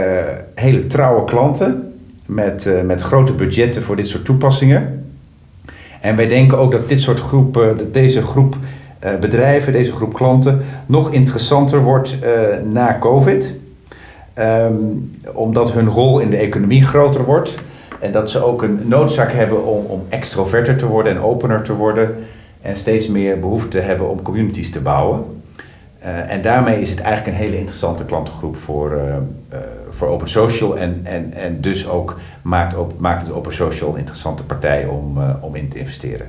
hele 0.54 0.86
trouwe 0.86 1.24
klanten 1.24 1.92
met, 2.26 2.66
uh, 2.66 2.82
met 2.82 3.00
grote 3.00 3.32
budgetten 3.32 3.82
voor 3.82 3.96
dit 3.96 4.06
soort 4.06 4.24
toepassingen. 4.24 5.06
En 6.00 6.16
wij 6.16 6.28
denken 6.28 6.58
ook 6.58 6.72
dat 6.72 6.88
dit 6.88 7.00
soort 7.00 7.20
groepen, 7.20 7.76
dat 7.78 7.94
deze 7.94 8.22
groep 8.22 8.56
bedrijven, 9.20 9.72
deze 9.72 9.92
groep 9.92 10.14
klanten, 10.14 10.64
nog 10.86 11.12
interessanter 11.12 11.82
wordt 11.82 12.16
uh, 12.22 12.72
na 12.72 12.98
COVID. 12.98 13.52
Um, 14.38 15.10
omdat 15.32 15.72
hun 15.72 15.88
rol 15.88 16.18
in 16.18 16.30
de 16.30 16.36
economie 16.36 16.84
groter 16.84 17.24
wordt. 17.24 17.54
En 18.00 18.12
dat 18.12 18.30
ze 18.30 18.44
ook 18.44 18.62
een 18.62 18.80
noodzaak 18.84 19.32
hebben 19.32 19.66
om, 19.66 19.84
om 19.84 20.02
extroverter 20.08 20.76
te 20.76 20.86
worden 20.86 21.12
en 21.12 21.22
opener 21.22 21.62
te 21.62 21.74
worden. 21.74 22.14
En 22.60 22.76
steeds 22.76 23.08
meer 23.08 23.40
behoefte 23.40 23.78
hebben 23.78 24.08
om 24.08 24.22
communities 24.22 24.70
te 24.70 24.80
bouwen. 24.80 25.24
Uh, 26.02 26.30
en 26.30 26.42
daarmee 26.42 26.80
is 26.80 26.90
het 26.90 27.00
eigenlijk 27.00 27.36
een 27.36 27.44
hele 27.44 27.58
interessante 27.58 28.04
klantengroep 28.04 28.56
voor, 28.56 29.00
voor 29.90 30.08
Open 30.08 30.28
Social. 30.28 30.78
En, 30.78 31.00
en, 31.04 31.32
en 31.32 31.60
dus 31.60 31.88
ook 31.88 32.20
maakt, 32.42 32.76
op, 32.76 32.92
maakt 32.98 33.26
het 33.26 33.32
Open 33.32 33.54
Social 33.54 33.90
een 33.92 33.98
interessante 33.98 34.44
partij 34.44 34.86
om, 34.86 35.18
om 35.40 35.54
in 35.54 35.68
te 35.68 35.78
investeren. 35.78 36.26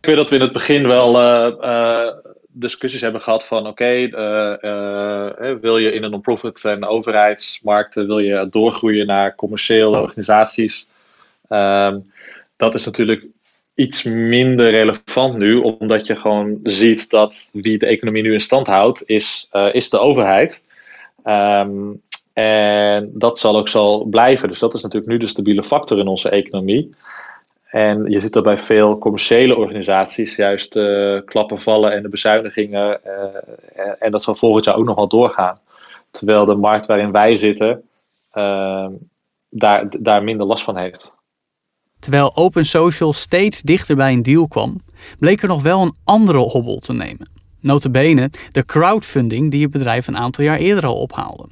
Ik 0.00 0.06
weet 0.06 0.16
dat 0.16 0.30
we 0.30 0.36
in 0.36 0.42
het 0.42 0.52
begin 0.52 0.86
wel 0.86 1.20
uh, 1.20 1.54
uh, 1.60 2.08
discussies 2.48 3.00
hebben 3.00 3.20
gehad 3.20 3.46
van 3.46 3.66
oké, 3.66 3.68
okay, 3.68 4.04
uh, 4.04 5.60
wil 5.60 5.78
je 5.78 5.92
in 5.92 6.02
een 6.02 6.10
non-profit 6.10 6.64
en 6.64 6.84
overheidsmarkten 6.84 8.06
wil 8.06 8.18
je 8.18 8.48
doorgroeien 8.50 9.06
naar 9.06 9.34
commerciële 9.34 10.00
organisaties. 10.00 10.88
Um, 11.48 12.12
dat 12.56 12.74
is 12.74 12.84
natuurlijk 12.84 13.26
iets 13.74 14.02
minder 14.02 14.70
relevant 14.70 15.36
nu, 15.36 15.56
omdat 15.56 16.06
je 16.06 16.16
gewoon 16.16 16.60
ziet 16.62 17.10
dat 17.10 17.50
wie 17.52 17.78
de 17.78 17.86
economie 17.86 18.22
nu 18.22 18.32
in 18.32 18.40
stand 18.40 18.66
houdt, 18.66 19.02
is, 19.06 19.48
is 19.72 19.90
de 19.90 19.98
overheid. 19.98 20.62
Um, 21.24 22.02
en 22.32 23.10
dat 23.14 23.38
zal 23.38 23.56
ook 23.56 23.68
zo 23.68 24.04
blijven. 24.04 24.48
Dus 24.48 24.58
dat 24.58 24.74
is 24.74 24.82
natuurlijk 24.82 25.12
nu 25.12 25.18
de 25.18 25.26
stabiele 25.26 25.64
factor 25.64 25.98
in 25.98 26.06
onze 26.06 26.28
economie. 26.28 26.94
En 27.70 28.10
je 28.10 28.20
ziet 28.20 28.32
dat 28.32 28.42
bij 28.42 28.56
veel 28.56 28.98
commerciële 28.98 29.56
organisaties 29.56 30.36
juist 30.36 30.76
uh, 30.76 31.20
klappen 31.24 31.58
vallen 31.60 31.92
en 31.92 32.02
de 32.02 32.08
bezuinigingen. 32.08 33.00
Uh, 33.06 33.92
en 33.98 34.10
dat 34.10 34.22
zal 34.22 34.34
volgend 34.34 34.64
jaar 34.64 34.76
ook 34.76 34.84
nog 34.84 34.96
wel 34.96 35.08
doorgaan. 35.08 35.58
Terwijl 36.10 36.44
de 36.44 36.54
markt 36.54 36.86
waarin 36.86 37.12
wij 37.12 37.36
zitten 37.36 37.82
uh, 38.34 38.86
daar, 39.48 39.86
daar 40.00 40.24
minder 40.24 40.46
last 40.46 40.64
van 40.64 40.76
heeft. 40.76 41.12
Terwijl 41.98 42.36
Open 42.36 42.64
Social 42.64 43.12
steeds 43.12 43.62
dichter 43.62 43.96
bij 43.96 44.12
een 44.12 44.22
deal 44.22 44.48
kwam, 44.48 44.80
bleek 45.18 45.42
er 45.42 45.48
nog 45.48 45.62
wel 45.62 45.82
een 45.82 45.96
andere 46.04 46.38
hobbel 46.38 46.78
te 46.78 46.92
nemen. 46.92 47.30
Notabene 47.60 48.30
de 48.52 48.64
crowdfunding 48.64 49.50
die 49.50 49.62
het 49.62 49.70
bedrijf 49.70 50.06
een 50.06 50.16
aantal 50.16 50.44
jaar 50.44 50.58
eerder 50.58 50.86
al 50.86 51.00
ophaalde. 51.00 51.48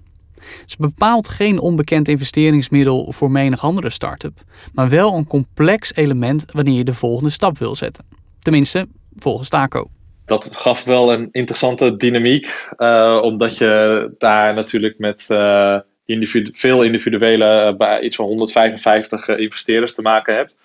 Het 0.61 0.69
is 0.69 0.77
bepaald 0.77 1.29
geen 1.29 1.59
onbekend 1.59 2.09
investeringsmiddel 2.09 3.13
voor 3.13 3.31
menig 3.31 3.63
andere 3.63 3.91
start-up, 3.91 4.43
maar 4.73 4.89
wel 4.89 5.15
een 5.15 5.27
complex 5.27 5.95
element 5.95 6.45
wanneer 6.53 6.77
je 6.77 6.85
de 6.85 6.95
volgende 6.95 7.31
stap 7.31 7.59
wil 7.59 7.75
zetten. 7.75 8.05
Tenminste, 8.39 8.87
volgens 9.19 9.49
Taco. 9.49 9.91
Dat 10.27 10.49
gaf 10.53 10.85
wel 10.85 11.13
een 11.13 11.29
interessante 11.33 11.97
dynamiek, 11.97 12.69
uh, 12.79 13.19
omdat 13.23 13.59
je 13.59 14.15
daar 14.19 14.55
natuurlijk 14.55 14.99
met 14.99 15.29
uh, 15.33 15.79
individu 16.05 16.51
veel 16.53 16.83
individuele, 16.83 17.71
uh, 17.71 17.77
bij 17.77 18.01
iets 18.01 18.17
van 18.17 18.27
155 18.27 19.29
investeerders 19.29 19.95
te 19.95 20.03
maken 20.03 20.35
hebt, 20.35 20.57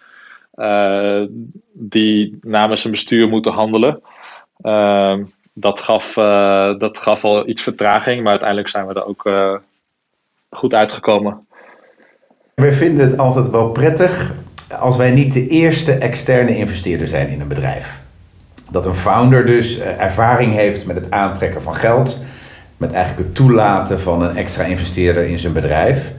die 1.74 2.38
namens 2.41 2.84
een 2.84 2.91
bestuur 2.91 3.28
moeten 3.28 3.52
handelen. 3.52 4.02
dat, 5.54 5.80
gaf, 5.80 6.13
dat 6.78 6.98
gaf 6.98 7.24
al 7.24 7.48
iets 7.50 7.62
vertraging, 7.62 8.22
maar 8.22 8.32
uiteindelijk 8.32 8.70
zijn 8.70 8.88
we 8.88 8.94
er 8.94 9.06
ook 9.06 9.24
goed 10.52 10.74
uitgekomen. 10.74 11.46
We 12.54 12.72
vinden 12.72 13.10
het 13.10 13.18
altijd 13.18 13.50
wel 13.50 13.70
prettig 13.70 14.34
als 14.80 14.98
wij 14.98 15.12
niet 15.12 15.34
de 15.34 15.48
eerste 15.48 15.94
externe 15.94 16.58
investeerder 16.58 17.08
zijn 17.08 17.30
in 17.30 17.42
een 17.42 17.48
bedrijf. 17.48 18.00
Dat 18.72 18.86
een 18.86 18.96
founder 18.96 19.46
dus 19.46 19.80
eh, 19.80 20.02
ervaring 20.02 20.54
heeft 20.54 20.86
met 20.86 20.96
het 20.96 21.12
aantrekken 21.12 21.62
van 21.62 21.76
geld, 21.76 22.24
met 22.78 22.92
eigenlijk 22.92 23.28
het 23.28 23.36
toelaten 23.36 24.00
van 24.00 24.22
een 24.22 24.38
extra 24.38 24.64
investeerder 24.64 25.24
in 25.24 25.40
zijn 25.40 25.54
bedrijf. 25.54 26.12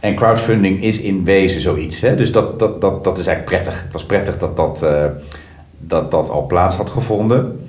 En 0.00 0.14
crowdfunding 0.14 0.82
is 0.82 1.00
in 1.00 1.24
wezen 1.24 1.60
zoiets. 1.60 2.00
Hè? 2.00 2.16
Dus 2.16 2.32
dat, 2.32 2.58
dat, 2.58 2.80
dat, 2.80 3.04
dat 3.04 3.18
is 3.18 3.26
eigenlijk 3.26 3.56
prettig. 3.56 3.82
Het 3.82 3.92
was 3.92 4.04
prettig 4.04 4.38
dat 4.38 4.56
dat, 4.56 4.80
uh, 4.82 5.04
dat, 5.78 6.10
dat 6.10 6.30
al 6.30 6.46
plaats 6.46 6.76
had 6.76 6.90
gevonden. 6.90 7.68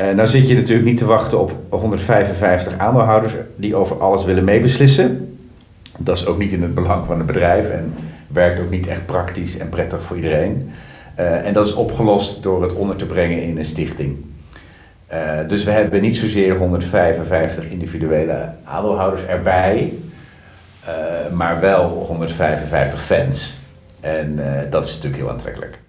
Uh, 0.00 0.10
nou 0.10 0.28
zit 0.28 0.48
je 0.48 0.54
natuurlijk 0.54 0.86
niet 0.86 0.98
te 0.98 1.04
wachten 1.04 1.40
op 1.40 1.52
155 1.68 2.78
aandeelhouders 2.78 3.32
die 3.56 3.76
over 3.76 4.00
alles 4.00 4.24
willen 4.24 4.44
meebeslissen. 4.44 5.33
Dat 5.98 6.16
is 6.16 6.26
ook 6.26 6.38
niet 6.38 6.52
in 6.52 6.62
het 6.62 6.74
belang 6.74 7.06
van 7.06 7.16
het 7.16 7.26
bedrijf 7.26 7.70
en 7.70 7.94
werkt 8.26 8.60
ook 8.60 8.70
niet 8.70 8.86
echt 8.86 9.06
praktisch 9.06 9.58
en 9.58 9.68
prettig 9.68 10.02
voor 10.02 10.16
iedereen. 10.16 10.72
Uh, 11.18 11.46
en 11.46 11.52
dat 11.52 11.66
is 11.66 11.74
opgelost 11.74 12.42
door 12.42 12.62
het 12.62 12.72
onder 12.72 12.96
te 12.96 13.06
brengen 13.06 13.42
in 13.42 13.58
een 13.58 13.64
stichting. 13.64 14.24
Uh, 15.12 15.38
dus 15.48 15.64
we 15.64 15.70
hebben 15.70 16.00
niet 16.00 16.16
zozeer 16.16 16.56
155 16.56 17.64
individuele 17.64 18.52
aandeelhouders 18.64 19.24
erbij, 19.24 19.92
uh, 20.84 21.32
maar 21.32 21.60
wel 21.60 21.88
155 21.88 23.04
fans. 23.04 23.58
En 24.00 24.38
dat 24.70 24.84
is 24.84 24.94
natuurlijk 24.94 25.22
heel 25.22 25.30
aantrekkelijk. 25.30 25.80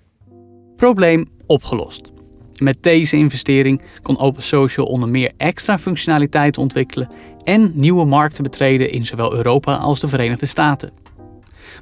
Probleem 0.76 1.28
opgelost. 1.46 2.15
Met 2.60 2.84
deze 2.84 3.18
investering 3.18 3.82
kon 4.02 4.20
Open 4.20 4.44
Social 4.44 4.86
onder 4.86 5.10
meer 5.10 5.32
extra 5.38 5.78
functionaliteit 5.78 6.58
ontwikkelen 6.58 7.10
en 7.44 7.72
nieuwe 7.74 8.06
markten 8.06 8.44
betreden 8.44 8.92
in 8.92 9.06
zowel 9.06 9.34
Europa 9.34 9.76
als 9.76 10.00
de 10.00 10.08
Verenigde 10.08 10.46
Staten. 10.46 10.94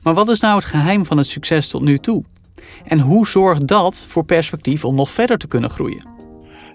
Maar 0.03 0.13
wat 0.13 0.29
is 0.29 0.39
nou 0.39 0.55
het 0.55 0.65
geheim 0.65 1.05
van 1.05 1.17
het 1.17 1.27
succes 1.27 1.67
tot 1.67 1.81
nu 1.81 1.97
toe? 1.97 2.23
En 2.85 2.99
hoe 2.99 3.27
zorgt 3.27 3.67
dat 3.67 4.05
voor 4.07 4.25
perspectief 4.25 4.85
om 4.85 4.95
nog 4.95 5.09
verder 5.09 5.37
te 5.37 5.47
kunnen 5.47 5.69
groeien? 5.69 6.07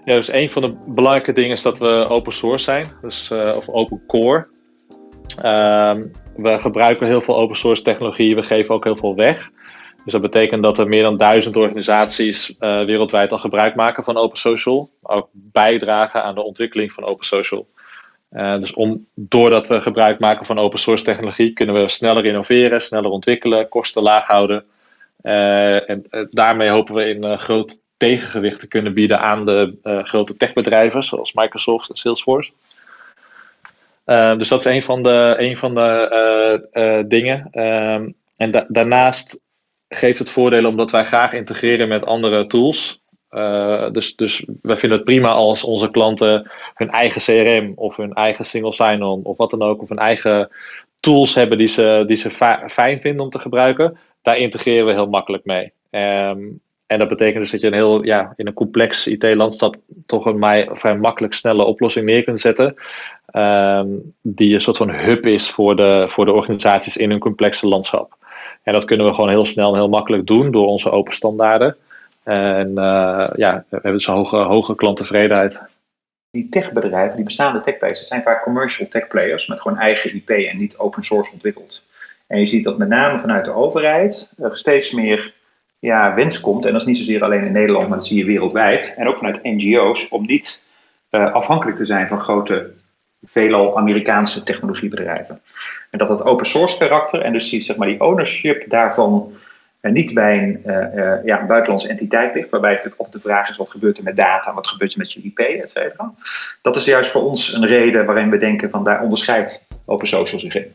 Ja, 0.05 0.13
dus 0.13 0.31
een 0.31 0.49
van 0.49 0.61
de 0.61 0.75
belangrijke 0.85 1.33
dingen 1.33 1.51
is 1.51 1.61
dat 1.61 1.77
we 1.77 2.05
open 2.09 2.33
source 2.33 2.63
zijn, 2.63 2.87
dus, 3.01 3.29
uh, 3.31 3.53
of 3.55 3.69
open 3.69 4.01
core. 4.07 4.47
Uh, 5.43 5.95
we 6.35 6.59
gebruiken 6.59 7.07
heel 7.07 7.21
veel 7.21 7.37
open 7.37 7.55
source 7.55 7.81
technologie, 7.81 8.35
we 8.35 8.43
geven 8.43 8.75
ook 8.75 8.83
heel 8.83 8.95
veel 8.95 9.15
weg. 9.15 9.51
Dus 10.09 10.21
dat 10.21 10.31
betekent 10.31 10.63
dat 10.63 10.77
er 10.77 10.87
meer 10.87 11.03
dan 11.03 11.17
duizend 11.17 11.57
organisaties 11.57 12.49
uh, 12.49 12.55
wereldwijd 12.85 13.31
al 13.31 13.37
gebruik 13.37 13.75
maken 13.75 14.03
van 14.03 14.17
Open 14.17 14.37
Social. 14.37 14.89
Ook 15.01 15.29
bijdragen 15.31 16.23
aan 16.23 16.35
de 16.35 16.41
ontwikkeling 16.41 16.93
van 16.93 17.03
Open 17.03 17.25
Social. 17.25 17.67
Uh, 18.31 18.59
dus 18.59 18.73
om, 18.73 19.07
doordat 19.15 19.67
we 19.67 19.81
gebruik 19.81 20.19
maken 20.19 20.45
van 20.45 20.59
open 20.59 20.79
source 20.79 21.03
technologie, 21.03 21.53
kunnen 21.53 21.75
we 21.75 21.87
sneller 21.87 22.25
innoveren, 22.25 22.81
sneller 22.81 23.09
ontwikkelen, 23.09 23.69
kosten 23.69 24.01
laag 24.01 24.25
houden. 24.25 24.65
Uh, 25.23 25.89
en 25.89 26.05
daarmee 26.29 26.69
hopen 26.69 26.95
we 26.95 27.09
in 27.09 27.37
groot 27.37 27.83
tegengewicht 27.97 28.59
te 28.59 28.67
kunnen 28.67 28.93
bieden 28.93 29.19
aan 29.19 29.45
de 29.45 29.77
grote 30.03 30.37
techbedrijven, 30.37 31.03
zoals 31.03 31.33
Microsoft 31.33 31.89
en 31.89 31.95
Salesforce. 31.95 32.51
dus 34.37 34.47
dat 34.47 34.59
is 34.59 34.65
een 34.65 34.83
van 34.83 35.03
de, 35.03 35.35
een 35.37 35.57
van 35.57 35.75
de 35.75 37.05
dingen. 37.07 37.47
Ehm, 37.51 38.09
en 38.37 38.51
da 38.51 38.65
daarnaast 38.67 39.47
geeft 39.89 40.19
het 40.19 40.29
voordelen 40.29 40.69
omdat 40.69 40.91
wij 40.91 41.03
graag 41.03 41.33
integreren 41.33 41.87
met 41.87 42.05
andere 42.05 42.47
tools. 42.47 43.01
Uh, 43.31 43.91
dus, 43.91 44.15
dus 44.15 44.45
wij 44.61 44.77
vinden 44.77 44.97
het 44.97 45.07
prima 45.07 45.31
als 45.31 45.63
onze 45.63 45.91
klanten 45.91 46.51
hun 46.73 46.89
eigen 46.89 47.21
CRM 47.21 47.71
of 47.75 47.97
hun 47.97 48.13
eigen 48.13 48.45
single 48.45 48.73
sign-on 48.73 49.23
of 49.23 49.37
wat 49.37 49.49
dan 49.49 49.61
ook, 49.61 49.81
of 49.81 49.89
hun 49.89 49.97
eigen 49.97 50.49
tools 50.99 51.35
hebben 51.35 51.57
die 51.57 51.67
ze, 51.67 52.03
die 52.05 52.15
ze 52.15 52.31
fijn 52.69 52.99
vinden 52.99 53.23
om 53.23 53.29
te 53.29 53.39
gebruiken, 53.39 53.97
daar 54.21 54.37
integreren 54.37 54.85
we 54.85 54.91
heel 54.91 55.09
makkelijk 55.09 55.45
mee. 55.45 55.71
Ehm, 55.89 56.39
en 56.87 56.99
dat 56.99 57.07
betekent 57.07 57.37
dus 57.37 57.51
dat 57.51 57.61
je 57.61 57.67
een 57.67 57.73
heel, 57.73 58.03
ja, 58.05 58.33
in 58.35 58.47
een 58.47 58.53
complex 58.53 59.07
IT-landschap 59.07 59.75
toch 60.05 60.25
een 60.25 60.69
vrij 60.71 60.97
makkelijk 60.97 61.33
snelle 61.33 61.63
oplossing 61.63 62.05
neer 62.05 62.23
kunt 62.23 62.39
zetten. 62.39 62.75
Ehm, 63.25 63.87
die 64.21 64.53
een 64.53 64.61
soort 64.61 64.77
van 64.77 64.91
hub 64.91 65.25
is 65.25 65.49
voor 65.49 65.75
de, 65.75 66.03
voor 66.07 66.25
de 66.25 66.31
organisaties 66.31 66.97
in 66.97 67.09
hun 67.09 67.19
complexe 67.19 67.67
landschap. 67.67 68.18
En 68.63 68.73
dat 68.73 68.85
kunnen 68.85 69.05
we 69.05 69.13
gewoon 69.13 69.29
heel 69.29 69.45
snel 69.45 69.69
en 69.69 69.79
heel 69.79 69.89
makkelijk 69.89 70.27
doen 70.27 70.51
door 70.51 70.67
onze 70.67 70.91
open 70.91 71.13
standaarden. 71.13 71.75
En 72.23 72.69
uh, 72.69 73.29
ja, 73.35 73.63
we 73.69 73.75
hebben 73.75 73.93
dus 73.93 74.07
een 74.07 74.13
hoge, 74.13 74.37
hoge 74.37 74.75
klanttevredenheid. 74.75 75.59
Die 76.31 76.49
techbedrijven, 76.49 77.15
die 77.15 77.25
bestaande 77.25 77.61
techplayers, 77.61 78.07
zijn 78.07 78.23
vaak 78.23 78.43
commercial 78.43 78.87
tech 78.87 79.07
players 79.07 79.47
met 79.47 79.61
gewoon 79.61 79.77
eigen 79.77 80.15
IP 80.15 80.29
en 80.29 80.57
niet 80.57 80.77
open 80.77 81.03
source 81.03 81.31
ontwikkeld. 81.31 81.87
En 82.27 82.39
je 82.39 82.45
ziet 82.45 82.63
dat 82.63 82.77
met 82.77 82.87
name 82.87 83.19
vanuit 83.19 83.45
de 83.45 83.53
overheid 83.53 84.31
er 84.37 84.57
steeds 84.57 84.91
meer 84.91 85.33
ja, 85.79 86.13
wens 86.13 86.39
komt, 86.39 86.65
en 86.65 86.71
dat 86.71 86.81
is 86.81 86.87
niet 86.87 86.97
zozeer 86.97 87.23
alleen 87.23 87.45
in 87.45 87.51
Nederland, 87.51 87.87
maar 87.87 87.97
dat 87.97 88.07
zie 88.07 88.17
je 88.17 88.25
wereldwijd, 88.25 88.93
en 88.97 89.07
ook 89.07 89.17
vanuit 89.17 89.43
NGO's, 89.43 90.07
om 90.09 90.25
niet 90.25 90.63
uh, 91.11 91.33
afhankelijk 91.33 91.77
te 91.77 91.85
zijn 91.85 92.07
van 92.07 92.19
grote, 92.19 92.71
veelal 93.23 93.77
Amerikaanse 93.77 94.43
technologiebedrijven. 94.43 95.41
En 95.89 95.97
dat 95.97 96.07
dat 96.07 96.23
open 96.23 96.45
source 96.45 96.77
karakter 96.77 97.21
en 97.21 97.33
dus 97.33 97.49
zeg 97.49 97.75
maar, 97.75 97.87
die 97.87 98.01
ownership 98.01 98.69
daarvan 98.69 99.31
uh, 99.81 99.91
niet 99.91 100.13
bij 100.13 100.37
een 100.43 100.61
uh, 100.65 101.25
ja, 101.25 101.45
buitenlandse 101.45 101.87
entiteit 101.87 102.33
ligt, 102.33 102.49
waarbij 102.49 102.71
natuurlijk 102.71 103.01
of 103.01 103.09
de 103.09 103.19
vraag 103.19 103.49
is 103.49 103.57
wat 103.57 103.69
gebeurt 103.69 103.97
er 103.97 104.03
met 104.03 104.15
data, 104.15 104.53
wat 104.53 104.67
gebeurt 104.67 104.91
er 104.91 104.97
met 104.97 105.13
je 105.13 105.21
IP, 105.21 105.39
et 105.39 105.69
cetera. 105.69 106.13
Dat 106.61 106.75
is 106.75 106.85
juist 106.85 107.11
voor 107.11 107.23
ons 107.23 107.53
een 107.53 107.65
reden 107.65 108.05
waarin 108.05 108.29
we 108.29 108.37
denken 108.37 108.69
van 108.69 108.83
daar 108.83 109.01
onderscheidt 109.01 109.65
Open 109.85 110.07
Social 110.07 110.39
zich 110.39 110.55
in. 110.55 110.73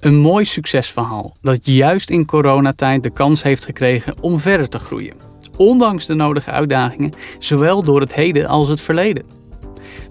Een 0.00 0.16
mooi 0.16 0.44
succesverhaal 0.44 1.36
dat 1.42 1.58
juist 1.62 2.10
in 2.10 2.26
coronatijd 2.26 3.02
de 3.02 3.10
kans 3.10 3.42
heeft 3.42 3.64
gekregen 3.64 4.14
om 4.20 4.38
verder 4.38 4.68
te 4.68 4.78
groeien. 4.78 5.14
Ondanks 5.56 6.06
de 6.06 6.14
nodige 6.14 6.50
uitdagingen, 6.50 7.12
zowel 7.38 7.82
door 7.82 8.00
het 8.00 8.14
heden 8.14 8.46
als 8.46 8.68
het 8.68 8.80
verleden. 8.80 9.43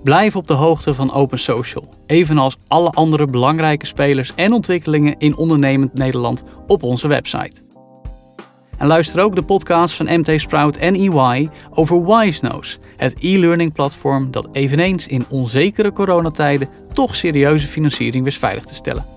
Blijf 0.04 0.36
op 0.36 0.48
de 0.48 0.54
hoogte 0.54 0.94
van 0.94 1.14
Open 1.14 1.40
Social, 1.40 1.90
evenals 2.06 2.58
alle 2.68 2.90
andere 2.90 3.26
belangrijke 3.26 3.86
spelers 3.86 4.32
en 4.36 4.54
ontwikkelingen 4.54 5.16
in 5.18 5.36
ondernemend 5.36 5.94
Nederland 5.94 6.44
op 6.68 6.84
onze 6.84 7.08
website. 7.08 7.62
En 8.78 8.88
luister 8.88 9.22
ook 9.22 9.36
de 9.36 9.44
podcast 9.44 9.96
van 9.96 10.20
MT 10.20 10.42
Sprout 10.42 10.78
en 10.78 10.96
EY 10.96 11.50
over 11.70 12.06
WiseNose, 12.06 12.78
het 12.98 13.16
e-learning 13.20 13.74
platform 13.74 14.32
dat 14.32 14.48
eveneens 14.52 15.08
in 15.08 15.26
onzekere 15.30 15.92
coronatijden 15.92 16.70
toch 16.94 17.16
serieuze 17.16 17.68
financiering 17.68 18.24
wist 18.24 18.40
veilig 18.40 18.64
te 18.64 18.76
stellen. 18.76 19.13